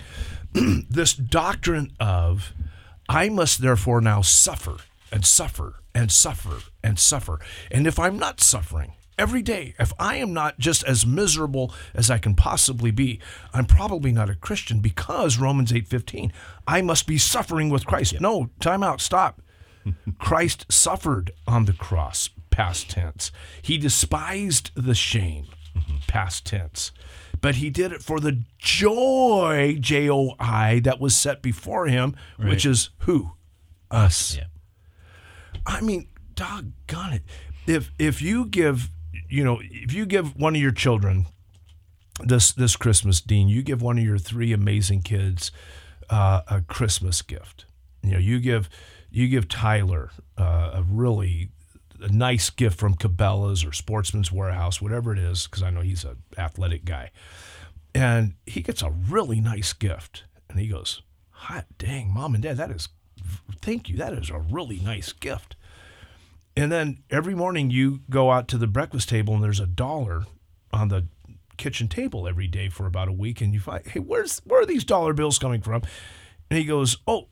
this 0.91 1.15
doctrine 1.15 1.93
of 2.01 2.53
I 3.09 3.29
must 3.29 3.61
therefore 3.61 4.01
now 4.01 4.23
suffer 4.23 4.79
and 5.13 5.25
suffer 5.25 5.81
and 5.95 6.11
suffer 6.11 6.59
and 6.83 6.99
suffer. 6.99 7.41
And 7.71 7.87
if 7.87 7.99
I'm 7.99 8.19
not 8.19 8.41
suffering, 8.41 8.93
every 9.19 9.43
day. 9.43 9.75
If 9.79 9.93
I 9.99 10.17
am 10.17 10.33
not 10.33 10.59
just 10.59 10.85
as 10.85 11.07
miserable 11.07 11.73
as 11.95 12.11
I 12.11 12.19
can 12.19 12.35
possibly 12.35 12.91
be, 12.91 13.21
I'm 13.53 13.67
probably 13.67 14.13
not 14.13 14.31
a 14.31 14.35
Christian 14.35 14.81
because 14.81 15.39
Romans 15.39 15.73
8:15, 15.73 16.33
I 16.67 16.83
must 16.83 17.07
be 17.07 17.19
suffering 17.19 17.71
with 17.71 17.87
Christ. 17.87 18.21
No, 18.21 18.51
time 18.61 18.83
out, 18.83 19.01
stop. 19.01 19.43
Christ 20.19 20.67
suffered 20.69 21.31
on 21.47 21.65
the 21.65 21.73
cross, 21.73 22.31
past 22.51 22.91
tense. 22.91 23.31
He 23.63 23.79
despised 23.79 24.71
the 24.75 24.95
shame, 24.95 25.47
mm-hmm. 25.77 25.97
past 26.07 26.45
tense. 26.45 26.93
But 27.47 27.55
he 27.55 27.71
did 27.71 27.93
it 27.93 28.03
for 28.03 28.19
the 28.19 28.43
joy, 28.59 29.76
J 29.79 30.11
O 30.11 30.35
I, 30.41 30.81
that 30.81 30.99
was 30.99 31.15
set 31.15 31.43
before 31.43 31.87
him, 31.87 32.17
which 32.38 32.67
is 32.67 32.91
who? 33.03 33.35
Us. 33.88 34.37
I 35.65 35.81
mean, 35.81 36.09
doggone 36.35 37.12
it. 37.12 37.23
If 37.69 37.93
if 38.00 38.21
you 38.21 38.47
give, 38.47 38.91
you 39.29 39.45
know, 39.45 39.61
if 39.62 39.93
you 39.93 40.07
give 40.07 40.35
one 40.35 40.57
of 40.57 40.61
your 40.61 40.73
children 40.73 41.26
this 42.19 42.50
this 42.50 42.75
Christmas, 42.75 43.21
Dean, 43.21 43.47
you 43.47 43.62
give 43.62 43.81
one 43.81 43.97
of 43.97 44.03
your 44.05 44.19
three 44.19 44.53
amazing 44.53 45.03
kids 45.03 45.53
uh, 46.11 46.41
a 46.49 46.62
Christmas 46.62 47.23
gift. 47.23 47.65
You 48.03 48.15
know, 48.15 48.19
you 48.19 48.41
give 48.41 48.69
you 49.09 49.29
give 49.29 49.47
Tyler 49.47 50.11
uh, 50.37 50.73
a 50.75 50.83
really 50.83 51.50
a 52.00 52.09
nice 52.09 52.50
gift 52.50 52.79
from 52.79 52.95
Cabela's 52.95 53.65
or 53.65 53.73
Sportsman's 53.73 54.33
Warehouse, 54.33 54.81
whatever 54.81 55.12
it 55.12 55.19
is, 55.19 55.47
because 55.47 55.62
I 55.62 55.71
know 55.71 55.81
he's 55.81 56.05
an 56.05 56.17
athletic 56.37 56.85
guy, 56.85 57.11
and 57.95 58.35
he 58.47 58.62
gets 58.62 58.83
a 58.83 58.91
really 58.91 59.41
nice 59.41 59.73
gift, 59.73 60.25
and 60.49 60.59
he 60.59 60.69
goes, 60.69 61.03
"Hot 61.31 61.67
dang, 61.79 62.12
mom 62.12 62.35
and 62.35 62.43
dad, 62.43 62.57
that 62.59 62.71
is, 62.71 62.88
thank 63.62 63.88
you, 63.88 63.97
that 63.97 64.12
is 64.12 64.31
a 64.31 64.38
really 64.38 64.81
nice 64.81 65.12
gift." 65.12 65.57
And 66.57 66.73
then 66.73 67.03
every 67.11 67.35
morning 67.35 67.71
you 67.71 68.00
go 68.09 68.31
out 68.31 68.49
to 68.49 68.59
the 68.59 68.67
breakfast 68.67 69.11
table 69.11 69.35
and 69.35 69.45
there's 69.45 69.61
a 69.61 69.67
dollar 69.67 70.25
on 70.73 70.88
the 70.88 71.07
kitchen 71.59 71.88
table 71.88 72.26
every 72.26 72.47
day 72.47 72.69
for 72.69 72.87
about 72.87 73.09
a 73.09 73.12
week, 73.12 73.41
and 73.41 73.53
you 73.53 73.61
find, 73.61 73.87
hey, 73.87 74.00
where's 74.00 74.41
where 74.41 74.62
are 74.62 74.67
these 74.67 74.85
dollar 74.85 75.12
bills 75.12 75.38
coming 75.38 75.61
from? 75.61 75.83
And 76.50 76.59
he 76.59 76.65
goes, 76.65 76.97
oh, 77.07 77.29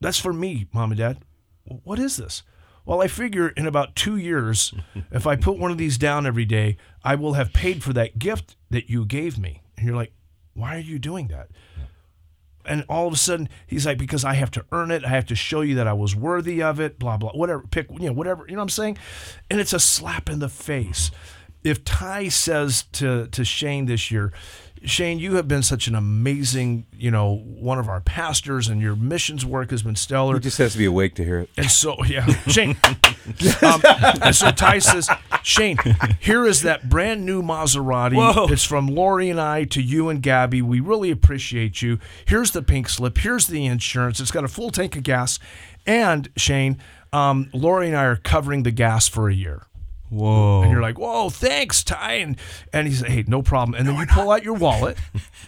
that's 0.00 0.20
for 0.20 0.32
me, 0.32 0.68
mom 0.72 0.90
and 0.90 0.98
dad. 0.98 1.18
What 1.64 1.98
is 1.98 2.16
this? 2.16 2.42
Well, 2.86 3.02
I 3.02 3.08
figure 3.08 3.48
in 3.48 3.66
about 3.66 3.96
two 3.96 4.16
years, 4.16 4.72
if 5.10 5.26
I 5.26 5.34
put 5.34 5.58
one 5.58 5.72
of 5.72 5.76
these 5.76 5.98
down 5.98 6.24
every 6.24 6.44
day, 6.44 6.76
I 7.02 7.16
will 7.16 7.32
have 7.32 7.52
paid 7.52 7.82
for 7.82 7.92
that 7.92 8.18
gift 8.18 8.54
that 8.70 8.88
you 8.88 9.04
gave 9.04 9.38
me. 9.38 9.62
And 9.76 9.86
you're 9.86 9.96
like, 9.96 10.12
why 10.54 10.76
are 10.76 10.80
you 10.80 11.00
doing 11.00 11.26
that? 11.28 11.48
And 12.64 12.84
all 12.88 13.06
of 13.06 13.12
a 13.12 13.16
sudden, 13.16 13.48
he's 13.66 13.86
like, 13.86 13.98
because 13.98 14.24
I 14.24 14.34
have 14.34 14.52
to 14.52 14.64
earn 14.72 14.90
it. 14.92 15.04
I 15.04 15.08
have 15.08 15.26
to 15.26 15.34
show 15.34 15.60
you 15.60 15.74
that 15.76 15.88
I 15.88 15.92
was 15.92 16.14
worthy 16.16 16.62
of 16.62 16.80
it, 16.80 16.98
blah, 16.98 17.16
blah, 17.16 17.32
whatever. 17.32 17.64
Pick, 17.68 17.88
you 17.90 18.06
know, 18.06 18.12
whatever. 18.12 18.44
You 18.48 18.54
know 18.54 18.60
what 18.60 18.64
I'm 18.64 18.68
saying? 18.70 18.98
And 19.50 19.60
it's 19.60 19.72
a 19.72 19.80
slap 19.80 20.28
in 20.28 20.38
the 20.38 20.48
face. 20.48 21.10
If 21.66 21.84
Ty 21.84 22.28
says 22.28 22.84
to, 22.92 23.26
to 23.26 23.44
Shane 23.44 23.86
this 23.86 24.10
year, 24.12 24.32
Shane, 24.84 25.18
you 25.18 25.34
have 25.34 25.48
been 25.48 25.64
such 25.64 25.88
an 25.88 25.96
amazing, 25.96 26.86
you 26.92 27.10
know, 27.10 27.38
one 27.38 27.80
of 27.80 27.88
our 27.88 28.00
pastors, 28.00 28.68
and 28.68 28.80
your 28.80 28.94
missions 28.94 29.44
work 29.44 29.70
has 29.70 29.82
been 29.82 29.96
stellar. 29.96 30.34
He 30.34 30.40
just 30.40 30.58
has 30.58 30.72
to 30.72 30.78
be 30.78 30.84
awake 30.84 31.16
to 31.16 31.24
hear 31.24 31.40
it. 31.40 31.50
And 31.56 31.68
so, 31.68 31.96
yeah, 32.04 32.24
Shane. 32.46 32.76
um, 33.62 33.80
and 34.22 34.34
so 34.34 34.52
Ty 34.52 34.78
says, 34.78 35.10
Shane, 35.42 35.78
here 36.20 36.46
is 36.46 36.62
that 36.62 36.88
brand 36.88 37.26
new 37.26 37.42
Maserati. 37.42 38.14
Whoa. 38.14 38.46
It's 38.48 38.62
from 38.62 38.86
Lori 38.86 39.28
and 39.28 39.40
I 39.40 39.64
to 39.64 39.82
you 39.82 40.08
and 40.08 40.22
Gabby. 40.22 40.62
We 40.62 40.78
really 40.78 41.10
appreciate 41.10 41.82
you. 41.82 41.98
Here's 42.24 42.52
the 42.52 42.62
pink 42.62 42.88
slip. 42.88 43.18
Here's 43.18 43.48
the 43.48 43.66
insurance. 43.66 44.20
It's 44.20 44.30
got 44.30 44.44
a 44.44 44.48
full 44.48 44.70
tank 44.70 44.94
of 44.94 45.02
gas. 45.02 45.40
And 45.84 46.28
Shane, 46.36 46.78
um, 47.12 47.50
Lori 47.52 47.88
and 47.88 47.96
I 47.96 48.04
are 48.04 48.16
covering 48.16 48.62
the 48.62 48.70
gas 48.70 49.08
for 49.08 49.28
a 49.28 49.34
year. 49.34 49.66
Whoa. 50.10 50.62
And 50.62 50.70
you're 50.70 50.82
like, 50.82 50.98
whoa, 50.98 51.30
thanks, 51.30 51.82
Ty. 51.82 52.14
And, 52.14 52.36
and 52.72 52.86
he 52.86 52.94
said, 52.94 53.10
hey, 53.10 53.24
no 53.26 53.42
problem. 53.42 53.78
And 53.78 53.88
then 53.88 53.96
you 53.96 54.06
pull 54.06 54.30
out 54.30 54.42
your 54.44 54.54
wallet 54.54 54.96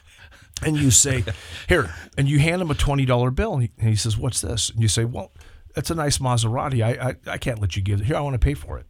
and 0.65 0.77
you 0.77 0.91
say, 0.91 1.25
here, 1.69 1.95
and 2.17 2.29
you 2.29 2.39
hand 2.39 2.61
him 2.63 2.71
a 2.71 2.75
$20 2.75 3.35
bill. 3.35 3.55
And 3.55 3.63
he, 3.63 3.71
and 3.79 3.89
he 3.89 3.97
says, 3.97 4.19
what's 4.19 4.41
this? 4.41 4.71
And 4.71 4.81
you 4.81 4.89
say, 4.89 5.05
well, 5.05 5.33
that's 5.75 5.91
a 5.91 5.95
nice 5.95 6.19
Maserati. 6.19 6.83
I, 6.85 7.11
I, 7.11 7.35
I 7.35 7.39
can't 7.39 7.61
let 7.61 7.77
you 7.77 7.83
give 7.83 8.01
it. 8.01 8.07
Here, 8.07 8.17
I 8.17 8.21
want 8.21 8.35
to 8.35 8.39
pay 8.39 8.55
for 8.55 8.79
it. 8.79 8.87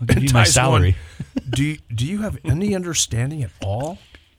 I'll 0.00 0.06
give 0.06 0.16
And 0.16 0.28
you 0.28 0.34
my 0.34 0.44
Ty's 0.44 0.54
going, 0.56 0.94
salary. 0.94 0.96
do, 1.50 1.64
you, 1.64 1.78
do 1.94 2.06
you 2.06 2.22
have 2.22 2.38
any 2.44 2.74
understanding 2.74 3.42
at 3.42 3.50
all 3.62 3.98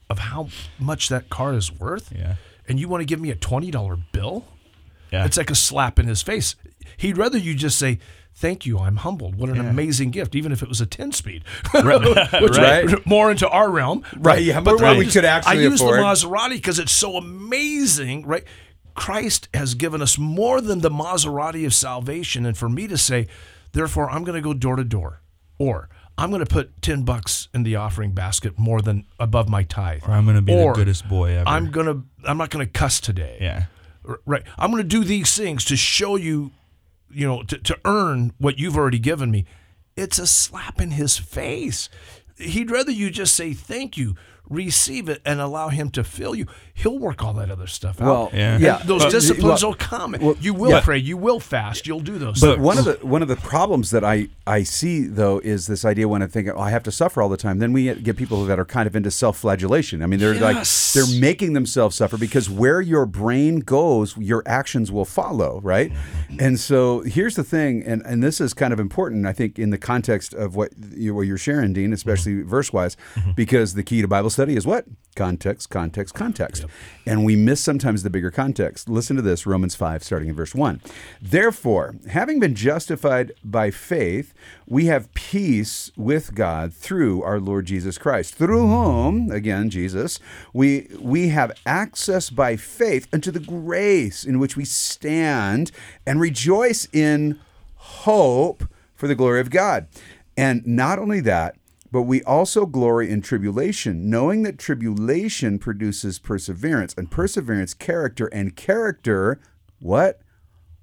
of 0.09 0.19
how 0.19 0.49
much 0.79 1.09
that 1.09 1.29
car 1.29 1.53
is 1.53 1.71
worth? 1.71 2.11
Yeah. 2.13 2.35
And 2.67 2.79
you 2.79 2.89
want 2.89 3.01
to 3.01 3.05
give 3.05 3.19
me 3.19 3.31
a 3.31 3.35
$20 3.35 4.03
bill? 4.11 4.45
Yeah. 5.11 5.25
It's 5.25 5.37
like 5.37 5.49
a 5.49 5.55
slap 5.55 5.99
in 5.99 6.07
his 6.07 6.21
face. 6.21 6.55
He'd 6.97 7.17
rather 7.17 7.37
you 7.37 7.55
just 7.55 7.79
say, 7.79 7.99
Thank 8.39 8.67
you, 8.67 8.77
I'm 8.77 8.97
humbled. 8.97 9.35
What 9.35 9.49
an 9.49 9.59
amazing 9.59 10.11
gift, 10.11 10.35
even 10.35 10.51
if 10.51 10.61
it 10.61 10.69
was 10.69 10.79
a 10.79 10.85
10 10.85 11.11
speed. 11.11 11.43
Which 11.73 11.83
Right. 12.57 13.03
more 13.03 13.31
into 13.31 13.49
our 13.49 13.67
realm. 13.71 14.03
Right, 14.15 14.43
yeah, 14.43 14.59
but 14.61 14.79
what 14.79 14.95
we 14.95 15.07
could 15.07 15.25
actually 15.25 15.57
I 15.57 15.61
use 15.61 15.81
afford. 15.81 15.97
the 15.97 16.03
Maserati 16.03 16.51
because 16.53 16.77
it's 16.77 16.91
so 16.91 17.15
amazing, 17.17 18.27
right? 18.27 18.43
Christ 18.93 19.49
has 19.55 19.73
given 19.73 20.03
us 20.03 20.19
more 20.19 20.61
than 20.61 20.81
the 20.81 20.91
Maserati 20.91 21.65
of 21.65 21.73
salvation. 21.73 22.45
And 22.45 22.55
for 22.55 22.69
me 22.69 22.87
to 22.87 22.95
say, 22.97 23.25
therefore, 23.71 24.07
I'm 24.11 24.23
going 24.23 24.35
to 24.35 24.41
go 24.47 24.53
door 24.53 24.75
to 24.75 24.83
door, 24.83 25.21
or 25.57 25.89
I'm 26.15 26.29
going 26.29 26.45
to 26.45 26.51
put 26.51 26.79
10 26.83 27.01
bucks 27.05 27.47
in 27.55 27.63
the 27.63 27.75
offering 27.75 28.11
basket 28.11 28.59
more 28.59 28.83
than 28.83 29.05
above 29.19 29.49
my 29.49 29.63
tithe. 29.63 30.01
Or 30.07 30.11
I'm 30.11 30.27
gonna 30.27 30.43
be 30.43 30.53
the 30.53 30.61
Or 30.61 30.73
goodest 30.73 31.09
boy 31.09 31.31
ever. 31.31 31.49
I'm 31.49 31.71
going 31.71 31.87
to, 31.87 32.03
I'm 32.29 32.37
not 32.37 32.51
going 32.51 32.63
to 32.63 32.71
cuss 32.71 32.99
today. 32.99 33.39
Yeah. 33.41 33.65
Right. 34.27 34.43
I'm 34.59 34.69
going 34.69 34.83
to 34.83 34.87
do 34.87 35.03
these 35.03 35.35
things 35.35 35.65
to 35.65 35.75
show 35.75 36.15
you, 36.17 36.51
you 37.09 37.27
know, 37.27 37.43
to, 37.43 37.57
to 37.57 37.77
earn 37.85 38.33
what 38.37 38.59
you've 38.59 38.77
already 38.77 38.99
given 38.99 39.31
me. 39.31 39.45
It's 39.95 40.19
a 40.19 40.27
slap 40.27 40.79
in 40.79 40.91
his 40.91 41.17
face. 41.17 41.89
He'd 42.37 42.69
rather 42.71 42.91
you 42.91 43.09
just 43.09 43.33
say 43.35 43.53
thank 43.53 43.97
you, 43.97 44.15
receive 44.49 45.09
it, 45.09 45.21
and 45.25 45.39
allow 45.39 45.69
him 45.69 45.89
to 45.91 46.03
fill 46.03 46.35
you. 46.35 46.45
He'll 46.73 46.99
work 46.99 47.23
all 47.23 47.33
that 47.33 47.49
other 47.49 47.67
stuff 47.67 48.01
out. 48.01 48.05
Well, 48.07 48.29
Yeah. 48.33 48.57
yeah. 48.59 48.81
those 48.85 49.01
Well, 49.01 49.11
disciplines 49.11 49.61
well, 49.63 49.71
will 49.71 49.77
come. 49.77 50.15
well, 50.19 50.35
you 50.39 50.53
will 50.53 50.71
yeah. 50.71 50.81
pray. 50.81 50.97
You 50.97 51.17
will 51.17 51.39
fast. 51.39 51.87
You'll 51.87 51.99
do 52.01 52.17
those 52.17 52.39
But 52.39 52.55
things. 52.55 52.61
one 52.65 52.77
of 52.77 52.85
the 52.85 52.99
one 53.05 53.21
of 53.21 53.27
the 53.27 53.35
problems 53.35 53.91
that 53.91 54.03
I 54.03 54.29
I 54.45 54.63
see 54.63 55.05
though 55.07 55.39
is 55.39 55.67
this 55.67 55.83
idea 55.85 56.07
when 56.07 56.21
I 56.21 56.27
think 56.27 56.47
oh, 56.49 56.59
I 56.59 56.69
have 56.69 56.83
to 56.83 56.91
suffer 56.91 57.21
all 57.21 57.29
the 57.29 57.37
time. 57.37 57.59
Then 57.59 57.73
we 57.73 57.93
get, 57.95 58.15
people 58.17 58.45
that 58.45 58.59
are 58.59 58.65
kind 58.65 58.87
of 58.87 58.95
into 58.95 59.11
self-flagellation. 59.11 60.01
I 60.01 60.07
mean, 60.07 60.19
they're 60.19 60.33
Yes. 60.33 60.41
like 60.41 61.07
they're 61.07 61.19
making 61.21 61.53
themselves 61.53 61.95
suffer 61.95 62.17
because 62.17 62.49
where 62.49 62.81
your 62.81 63.05
brain 63.05 63.59
goes, 63.59 64.15
your 64.17 64.43
actions 64.45 64.91
will 64.91 65.05
follow, 65.05 65.59
right? 65.63 65.91
And 66.39 66.59
so 66.59 67.01
here's 67.01 67.35
the 67.35 67.43
thing, 67.43 67.83
and 67.83 68.01
and 68.05 68.23
this 68.23 68.39
is 68.41 68.53
kind 68.53 68.73
of 68.73 68.79
important, 68.79 69.25
I 69.25 69.33
think, 69.33 69.57
in 69.59 69.69
the 69.71 69.77
context 69.77 70.33
of 70.33 70.55
what 70.55 70.71
you 70.95 71.15
what 71.15 71.21
you're 71.27 71.37
sharing, 71.37 71.73
Dean, 71.73 71.93
especially 71.93 72.41
verse 72.43 72.71
wise, 72.73 72.95
mm-hmm. 73.15 73.31
because 73.31 73.73
the 73.73 73.83
key 73.83 74.01
to 74.01 74.07
Bible 74.07 74.29
study 74.37 74.55
is 74.55 74.67
what 74.67 74.85
context, 75.15 75.71
context, 75.71 76.13
context, 76.13 76.63
and 77.07 77.25
we 77.25 77.35
miss 77.35 77.59
sometimes 77.59 78.03
the 78.03 78.09
bigger 78.11 78.29
context. 78.29 78.87
Listen 78.87 79.15
to 79.15 79.21
this, 79.23 79.47
Romans 79.47 79.73
five, 79.73 80.03
starting 80.03 80.29
in 80.29 80.35
verse 80.35 80.53
one. 80.53 80.79
Therefore, 81.19 81.95
having 82.07 82.39
been 82.39 82.53
justified 82.53 83.31
by 83.43 83.71
faith, 83.71 84.35
we 84.67 84.85
have 84.85 85.11
peace 85.15 85.91
with 85.97 86.35
God 86.35 86.71
through 86.71 87.23
our 87.23 87.39
Lord 87.39 87.65
Jesus 87.65 87.97
Christ, 87.97 88.35
through 88.35 88.67
whom, 88.67 89.31
again, 89.31 89.71
Jesus, 89.71 90.19
we 90.53 90.87
we 90.99 91.29
have 91.29 91.51
access 91.65 92.29
by 92.29 92.55
faith 92.57 93.07
unto 93.11 93.31
the 93.31 93.39
grace 93.39 94.23
in 94.23 94.37
which 94.37 94.55
we 94.55 94.65
stand 94.65 95.71
and 96.05 96.21
rejoice 96.21 96.87
in 96.93 97.39
hope 97.73 98.65
for 98.93 99.07
the 99.07 99.15
glory 99.15 99.39
of 99.39 99.49
God. 99.49 99.87
And 100.37 100.63
not 100.67 100.99
only 100.99 101.21
that, 101.21 101.55
but 101.97 102.03
we 102.03 102.21
also 102.25 102.67
glory 102.67 103.09
in 103.09 103.23
tribulation, 103.23 104.07
knowing 104.07 104.43
that 104.43 104.59
tribulation 104.59 105.57
produces 105.57 106.19
perseverance, 106.19 106.93
and 106.95 107.09
perseverance, 107.09 107.73
character, 107.73 108.27
and 108.27 108.55
character, 108.55 109.39
what? 109.79 110.21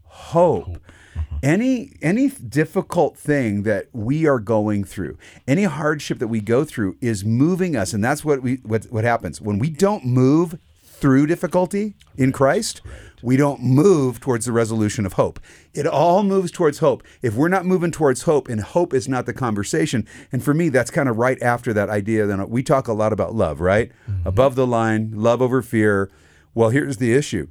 Hope. 0.03 0.70
Uh-huh. 1.16 1.38
Any 1.40 1.92
any 2.03 2.31
difficult 2.31 3.16
thing 3.16 3.62
that 3.62 3.90
we 3.92 4.27
are 4.27 4.40
going 4.40 4.83
through, 4.83 5.16
any 5.46 5.62
hardship 5.62 6.18
that 6.18 6.27
we 6.27 6.40
go 6.40 6.64
through 6.64 6.96
is 7.00 7.24
moving 7.24 7.77
us, 7.77 7.92
and 7.92 8.03
that's 8.03 8.24
what 8.24 8.42
we 8.42 8.57
what 8.64 8.87
what 8.87 9.05
happens 9.05 9.40
when 9.40 9.61
we 9.61 9.70
don't 9.70 10.05
move 10.05 10.59
through 11.04 11.26
difficulty 11.26 11.94
in 12.16 12.32
Christ. 12.32 12.80
We 13.22 13.36
don't 13.36 13.62
move 13.62 14.20
towards 14.20 14.46
the 14.46 14.52
resolution 14.52 15.04
of 15.04 15.12
hope. 15.12 15.38
It 15.74 15.86
all 15.86 16.22
moves 16.22 16.50
towards 16.50 16.78
hope. 16.78 17.02
If 17.20 17.34
we're 17.34 17.48
not 17.48 17.66
moving 17.66 17.90
towards 17.90 18.22
hope, 18.22 18.48
and 18.48 18.58
hope 18.58 18.94
is 18.94 19.06
not 19.06 19.26
the 19.26 19.34
conversation, 19.34 20.08
and 20.32 20.42
for 20.42 20.54
me, 20.54 20.70
that's 20.70 20.90
kind 20.90 21.10
of 21.10 21.18
right 21.18 21.36
after 21.42 21.74
that 21.74 21.90
idea. 21.90 22.24
Then 22.24 22.48
we 22.48 22.62
talk 22.62 22.88
a 22.88 22.94
lot 22.94 23.12
about 23.12 23.34
love, 23.34 23.60
right? 23.60 23.92
Mm-hmm. 24.08 24.26
Above 24.26 24.54
the 24.54 24.66
line, 24.66 25.10
love 25.14 25.42
over 25.42 25.60
fear. 25.60 26.10
Well, 26.54 26.70
here's 26.70 26.96
the 26.96 27.12
issue 27.12 27.48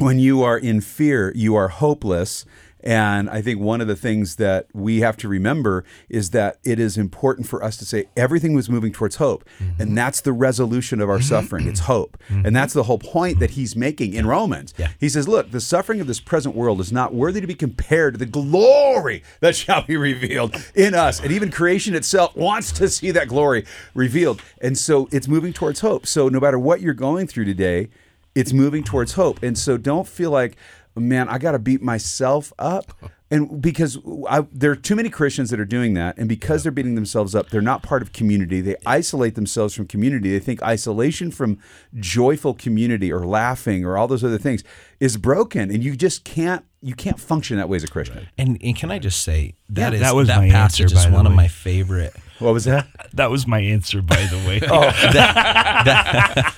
when 0.00 0.18
you 0.18 0.42
are 0.42 0.58
in 0.58 0.80
fear, 0.80 1.32
you 1.34 1.54
are 1.54 1.68
hopeless. 1.68 2.44
And 2.82 3.28
I 3.28 3.42
think 3.42 3.60
one 3.60 3.82
of 3.82 3.88
the 3.88 3.94
things 3.94 4.36
that 4.36 4.66
we 4.72 5.00
have 5.00 5.18
to 5.18 5.28
remember 5.28 5.84
is 6.08 6.30
that 6.30 6.58
it 6.64 6.78
is 6.78 6.96
important 6.96 7.46
for 7.46 7.62
us 7.62 7.76
to 7.76 7.84
say 7.84 8.08
everything 8.16 8.54
was 8.54 8.70
moving 8.70 8.90
towards 8.90 9.16
hope. 9.16 9.44
Mm-hmm. 9.58 9.82
And 9.82 9.98
that's 9.98 10.22
the 10.22 10.32
resolution 10.32 11.02
of 11.02 11.10
our 11.10 11.20
suffering. 11.20 11.68
It's 11.68 11.80
hope. 11.80 12.16
And 12.30 12.56
that's 12.56 12.72
the 12.72 12.84
whole 12.84 12.98
point 12.98 13.38
that 13.40 13.50
he's 13.50 13.76
making 13.76 14.14
in 14.14 14.26
Romans. 14.26 14.72
Yeah. 14.78 14.88
He 14.98 15.10
says, 15.10 15.28
look, 15.28 15.50
the 15.50 15.60
suffering 15.60 16.00
of 16.00 16.06
this 16.06 16.20
present 16.20 16.54
world 16.54 16.80
is 16.80 16.90
not 16.90 17.12
worthy 17.12 17.42
to 17.42 17.46
be 17.46 17.54
compared 17.54 18.14
to 18.14 18.18
the 18.18 18.24
glory 18.24 19.22
that 19.40 19.54
shall 19.54 19.82
be 19.82 19.98
revealed 19.98 20.56
in 20.74 20.94
us. 20.94 21.20
And 21.20 21.32
even 21.32 21.50
creation 21.50 21.94
itself 21.94 22.34
wants 22.34 22.72
to 22.72 22.88
see 22.88 23.10
that 23.10 23.28
glory 23.28 23.66
revealed. 23.92 24.40
And 24.62 24.78
so 24.78 25.06
it's 25.12 25.28
moving 25.28 25.52
towards 25.52 25.80
hope. 25.80 26.06
So 26.06 26.30
no 26.30 26.40
matter 26.40 26.58
what 26.58 26.80
you're 26.80 26.94
going 26.94 27.26
through 27.26 27.44
today, 27.44 27.90
it's 28.34 28.52
moving 28.52 28.84
towards 28.84 29.12
hope. 29.12 29.42
And 29.42 29.56
so 29.56 29.76
don't 29.76 30.06
feel 30.06 30.30
like, 30.30 30.56
man, 30.96 31.28
I 31.28 31.38
got 31.38 31.52
to 31.52 31.58
beat 31.58 31.82
myself 31.82 32.52
up. 32.58 32.92
And 33.32 33.62
because 33.62 33.96
I, 34.28 34.44
there 34.52 34.72
are 34.72 34.76
too 34.76 34.96
many 34.96 35.08
Christians 35.08 35.50
that 35.50 35.60
are 35.60 35.64
doing 35.64 35.94
that, 35.94 36.18
and 36.18 36.28
because 36.28 36.64
they're 36.64 36.72
beating 36.72 36.96
themselves 36.96 37.32
up, 37.32 37.48
they're 37.50 37.60
not 37.60 37.80
part 37.80 38.02
of 38.02 38.12
community. 38.12 38.60
They 38.60 38.74
isolate 38.84 39.36
themselves 39.36 39.72
from 39.72 39.86
community. 39.86 40.32
They 40.32 40.40
think 40.40 40.60
isolation 40.64 41.30
from 41.30 41.60
joyful 41.94 42.54
community 42.54 43.12
or 43.12 43.24
laughing 43.24 43.84
or 43.84 43.96
all 43.96 44.08
those 44.08 44.24
other 44.24 44.36
things 44.36 44.64
is 44.98 45.16
broken, 45.16 45.70
and 45.70 45.84
you 45.84 45.94
just 45.94 46.24
can't 46.24 46.64
you 46.82 46.96
can't 46.96 47.20
function 47.20 47.56
that 47.58 47.68
way 47.68 47.76
as 47.76 47.84
a 47.84 47.88
Christian. 47.88 48.26
And, 48.36 48.58
and 48.62 48.74
can 48.74 48.90
I 48.90 48.98
just 48.98 49.22
say 49.22 49.54
that 49.68 49.92
Yeah, 49.92 49.98
is 49.98 50.00
that 50.00 50.14
was 50.16 50.26
that 50.26 50.38
my 50.38 50.50
passage 50.50 50.92
answer, 50.92 50.96
by 50.96 51.06
is 51.06 51.14
one 51.14 51.26
of 51.26 51.32
my 51.32 51.46
favorite. 51.46 52.16
What 52.40 52.52
was 52.54 52.64
that? 52.64 52.86
That 53.14 53.28
was 53.30 53.44
my 53.46 53.58
answer, 53.58 54.02
by 54.02 54.14
the 54.26 54.36
way. 54.46 54.60
oh, 54.70 54.82
That 55.12 56.50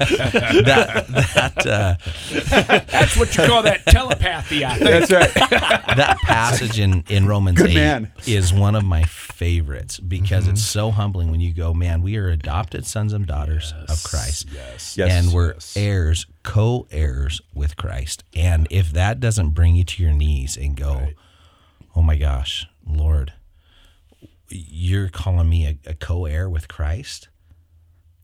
that 0.65 1.67
uh, 1.67 1.95
That's 2.91 3.17
what 3.17 3.37
you 3.37 3.47
call 3.47 3.63
that 3.63 3.85
telepathy. 3.87 4.65
I 4.65 4.77
think. 4.77 5.09
That's 5.09 5.13
right. 5.13 5.35
that 5.97 6.19
passage 6.23 6.79
in, 6.79 7.05
in 7.09 7.27
Romans 7.27 7.59
Good 7.59 7.71
8 7.71 7.75
man. 7.75 8.13
is 8.27 8.53
one 8.53 8.75
of 8.75 8.85
my 8.85 9.03
favorites 9.05 9.99
because 9.99 10.43
Mm-hmm. 10.45 10.53
it's 10.53 10.65
so 10.65 10.91
humbling 10.91 11.31
when 11.31 11.41
you 11.41 11.53
go, 11.55 11.73
man, 11.75 12.03
we 12.03 12.17
are 12.17 12.29
adopted 12.29 12.85
sons 12.87 13.13
and 13.13 13.27
daughters 13.27 13.73
of 13.89 14.03
Christ. 14.03 14.49
Yes. 14.53 14.97
Yes. 14.97 15.11
And 15.11 15.33
we're 15.33 15.55
heirs, 15.77 16.27
co 16.43 16.87
heirs 16.91 17.41
with 17.55 17.77
Christ. 17.77 18.25
And 18.35 18.67
if 18.71 18.91
that 18.93 19.21
doesn't 19.21 19.51
bring 19.51 19.77
you 19.77 19.85
to 19.85 20.03
your 20.03 20.13
knees 20.13 20.57
and 20.57 20.77
go, 20.77 21.09
oh 21.95 22.03
my 22.03 22.17
gosh, 22.17 22.67
Lord, 22.87 23.33
you're 24.53 25.09
calling 25.09 25.49
me 25.49 25.67
a, 25.67 25.79
a 25.91 25.95
co 25.95 26.27
heir 26.27 26.49
with 26.49 26.69
Christ? 26.69 27.29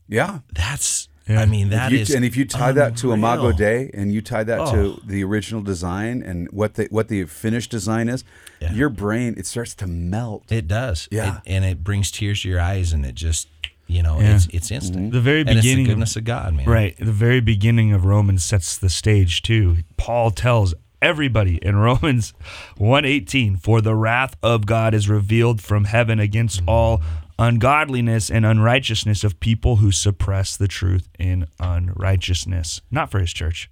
Yeah. 0.09 0.41
That's, 0.53 1.09
I 1.29 1.45
mean, 1.45 1.69
that 1.71 1.93
If 1.93 2.09
is. 2.09 2.15
and 2.15 2.25
if 2.25 2.37
you 2.37 2.47
tie 2.47 2.73
that 2.73 2.97
to 2.99 3.13
Imago 3.13 3.49
unreal. 3.49 3.57
Dei 3.59 3.91
and 3.93 4.13
you 4.13 4.23
tie 4.23 4.45
that 4.45 4.59
Oh. 4.61 4.73
to 4.97 5.01
the 5.07 5.23
original 5.25 5.61
design 5.61 6.23
and 6.23 6.49
what 6.51 6.75
the 6.75 6.87
what 6.91 7.09
the 7.09 7.25
finished 7.27 7.71
design 7.71 8.09
is, 8.09 8.25
Yeah. 8.61 8.73
your 8.73 8.89
brain 8.89 9.35
it 9.37 9.45
starts 9.47 9.75
to 9.77 9.87
melt. 9.87 10.51
It 10.51 10.67
does. 10.67 11.07
Yeah. 11.11 11.37
It- 11.39 11.43
and 11.47 11.65
it 11.67 11.85
brings 11.85 12.11
tears 12.11 12.43
to 12.43 12.49
your 12.49 12.61
eyes 12.61 12.95
and 12.95 13.05
it 13.05 13.15
just, 13.15 13.49
you 13.87 14.03
know, 14.03 14.19
Yeah. 14.19 14.37
it's, 14.37 14.47
it's 14.47 14.71
instant. 14.71 14.99
Mm-hmm. 15.07 15.11
The 15.13 15.21
very 15.21 15.41
and 15.41 15.51
it's 15.51 15.61
the 15.63 15.75
beginning 15.77 16.03
of- 16.03 16.17
of 16.17 16.25
God, 16.25 16.55
man. 16.55 16.67
Right. 16.67 16.97
The 16.99 17.13
very 17.13 17.41
beginning 17.41 17.93
of 17.93 18.07
Romans 18.07 18.43
sets 18.43 18.79
the 18.79 18.89
stage 18.89 19.43
too. 19.43 19.79
Paul 19.99 20.31
tells 20.31 20.75
everybody 21.03 21.57
in 21.57 21.77
Romans 21.77 22.33
118, 22.77 23.57
for 23.57 23.81
the 23.81 23.95
wrath 23.95 24.37
of 24.43 24.67
God 24.67 24.95
is 24.95 25.09
revealed 25.09 25.61
from 25.61 25.85
heaven 25.85 26.19
against 26.21 26.63
all 26.67 27.01
ungodliness 27.39 28.31
and 28.31 28.45
unrighteousness 28.45 29.23
of 29.25 29.39
people 29.41 29.77
who 29.77 29.93
suppress 29.93 30.57
the 30.57 30.69
truth 30.69 31.09
in 31.19 31.47
unrighteousness. 31.61 32.81
Not 32.91 33.11
for 33.11 33.21
his 33.21 33.33
church. 33.33 33.71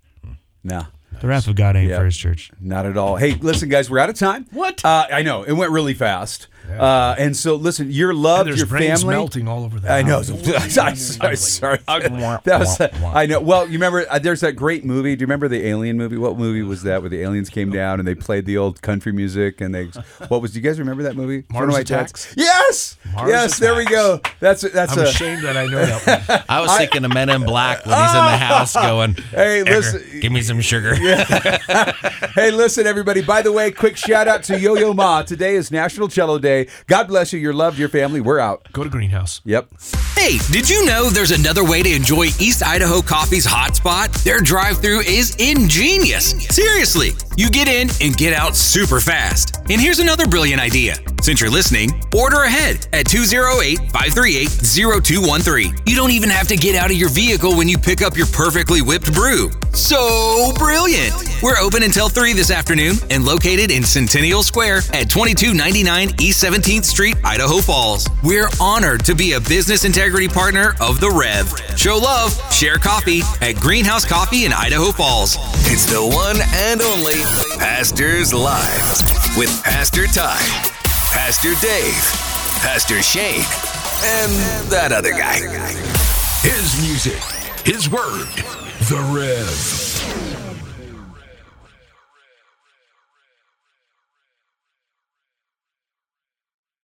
No. 0.63 0.87
The 1.21 1.29
wrath 1.29 1.49
of 1.49 1.55
God 1.57 1.77
ain't 1.77 1.91
Yeah. 1.91 1.99
for 1.99 2.05
his 2.05 2.17
church. 2.17 2.51
Not 2.61 2.85
at 2.87 2.97
all. 2.97 3.17
Hey, 3.17 3.35
listen, 3.35 3.69
guys, 3.69 3.89
we're 3.89 3.99
out 3.99 4.11
of 4.11 4.17
time. 4.17 4.47
What? 4.53 4.85
Uh, 4.85 5.07
I 5.11 5.23
know 5.23 5.43
it 5.43 5.53
went 5.53 5.73
really 5.73 5.95
fast. 5.95 6.49
Uh, 6.71 7.15
and 7.19 7.37
so, 7.37 7.55
listen, 7.55 7.91
your 7.91 8.13
love, 8.15 8.41
And 8.41 8.49
there's 8.49 8.59
your 8.59 8.67
family, 8.79 9.15
melting 9.15 9.49
all 9.49 9.65
over 9.65 9.79
the 9.81 9.91
I 9.91 10.03
know. 10.03 10.17
house. 10.23 10.31
I'm 10.79 10.97
sorry. 10.97 11.37
sorry. 11.37 11.79
That 11.87 12.57
was. 12.59 12.81
I 13.05 13.27
know. 13.27 13.41
Well, 13.41 13.67
you 13.67 13.73
remember? 13.75 14.05
Uh, 14.11 14.19
there's 14.19 14.41
that 14.41 14.53
great 14.53 14.85
movie. 14.85 15.17
Do 15.17 15.21
you 15.23 15.27
remember 15.27 15.49
the 15.49 15.67
Alien 15.67 15.97
movie? 15.97 16.17
What 16.17 16.37
movie 16.39 16.63
was 16.63 16.83
that? 16.83 17.01
Where 17.03 17.09
the 17.11 17.23
aliens 17.23 17.49
came 17.51 17.71
down 17.71 17.99
and 17.99 18.07
they 18.07 18.15
played 18.15 18.47
the 18.47 18.57
old 18.59 18.83
country 18.83 19.13
music 19.13 19.61
and 19.61 19.75
they. 19.75 19.91
What 20.29 20.43
was? 20.43 20.53
Do 20.53 20.59
you 20.59 20.63
guys 20.63 20.79
remember 20.79 21.03
that 21.05 21.15
movie? 21.15 21.45
Mars 21.51 21.69
One 21.71 21.75
of 21.75 21.81
Attacks? 21.81 22.35
Yes. 22.37 22.97
Mars 23.13 23.29
yes. 23.31 23.59
There 23.59 23.75
we 23.77 23.85
go. 23.85 24.21
That's 24.41 24.63
that's 24.63 24.93
I'm 24.93 24.99
a. 25.01 25.03
ashamed 25.03 25.43
that 25.45 25.57
I 25.57 25.67
know 25.67 25.85
that 25.85 26.27
one. 26.29 26.45
I 26.49 26.61
was 26.61 26.77
thinking 26.77 27.05
of 27.05 27.13
Men 27.15 27.29
in 27.31 27.45
Black 27.45 27.85
when 27.87 27.95
he's 27.97 28.11
in 28.11 28.25
the 28.25 28.37
house 28.39 28.73
going, 28.75 29.15
Hey, 29.31 29.63
listen- 29.63 30.21
give 30.21 30.33
me 30.33 30.43
some 30.43 30.61
sugar. 30.61 30.95
Hey, 32.35 32.51
listen, 32.51 32.87
everybody. 32.87 33.23
By 33.23 33.43
the 33.43 33.53
way, 33.53 33.71
quick 33.71 33.97
shout 33.97 34.27
out 34.29 34.43
to 34.45 34.59
Yo 34.59 34.75
Yo 34.75 34.93
Ma. 34.93 35.23
Today 35.23 35.55
is 35.55 35.71
National 35.71 36.09
Cello 36.09 36.39
Day. 36.39 36.56
God 36.87 37.09
bless 37.09 37.33
you. 37.33 37.39
You're 37.39 37.53
loved. 37.53 37.79
Your 37.79 37.89
family. 37.89 38.21
We're 38.21 38.39
out. 38.39 38.67
Go 38.73 38.85
to 38.85 38.91
Greenhouse. 38.91 39.41
Yep. 39.45 39.69
Hey, 40.17 40.39
did 40.51 40.69
you 40.69 40.87
know 40.87 41.11
there's 41.11 41.31
another 41.31 41.65
way 41.65 41.83
to 41.83 41.95
enjoy 41.95 42.25
East 42.41 42.63
Idaho 42.63 43.03
Coffee's 43.03 43.47
hotspot? 43.47 44.25
Their 44.25 44.41
drive 44.41 44.79
through 44.79 45.01
is 45.01 45.37
ingenious. 45.37 46.31
Seriously, 46.55 47.11
you 47.37 47.51
get 47.51 47.69
in 47.69 47.91
and 48.01 48.17
get 48.17 48.33
out 48.33 48.57
super 48.57 49.01
fast. 49.01 49.57
And 49.69 49.81
here's 49.81 49.99
another 49.99 50.27
brilliant 50.27 50.61
idea. 50.61 50.97
Since 51.23 51.41
you're 51.41 51.51
listening, 51.51 51.91
order 52.17 52.43
ahead 52.45 52.89
at 52.93 53.07
208 53.07 53.79
538 53.91 54.49
0213. 54.49 55.75
You 55.87 55.97
don't 55.97 56.13
even 56.13 56.31
have 56.31 56.49
to 56.49 56.57
get 56.57 56.77
out 56.77 56.91
of 56.91 56.97
your 56.97 57.11
vehicle 57.11 57.57
when 57.57 57.69
you 57.69 57.79
pick 57.79 58.01
up 58.01 58.17
your 58.17 58.27
perfectly 58.29 58.81
whipped 58.81 59.13
brew. 59.13 59.51
So 59.73 60.53
brilliant! 60.57 61.15
We're 61.43 61.59
open 61.59 61.83
until 61.83 62.09
3 62.09 62.33
this 62.33 62.51
afternoon 62.51 62.97
and 63.11 63.25
located 63.27 63.71
in 63.71 63.83
Centennial 63.83 64.43
Square 64.43 64.79
at 64.95 65.11
2299 65.11 66.15
East 66.21 66.41
17th 66.47 66.85
Street, 66.85 67.17
Idaho 67.25 67.59
Falls. 67.59 68.07
We're 68.23 68.49
honored 68.61 69.05
to 69.07 69.17
be 69.17 69.33
a 69.33 69.41
business 69.41 69.85
integrity 69.85 70.29
partner 70.29 70.77
of 70.81 71.01
The 71.01 71.11
Rev. 71.11 71.53
Show 71.77 71.99
love, 71.99 72.31
share 72.53 72.77
coffee 72.77 73.23
at 73.41 73.57
Greenhouse 73.57 74.05
Coffee 74.05 74.45
in 74.45 74.53
Idaho 74.53 74.93
Falls. 74.93 75.39
It's 75.67 75.87
the 75.87 76.07
one 76.07 76.37
and 76.55 76.83
only 76.83 77.25
Pastors 77.59 78.33
Live 78.33 79.37
with 79.37 79.61
Pastor 79.65 80.07
Ty, 80.07 80.39
Pastor 81.11 81.55
Dave, 81.61 82.05
Pastor 82.63 83.03
Shane, 83.03 83.43
and 84.05 84.71
that 84.71 84.93
other 84.93 85.11
guy. 85.11 85.41
His 86.43 86.81
music, 86.81 87.21
his 87.67 87.91
word, 87.91 88.29
the 88.87 89.03
Rev. 89.13 89.86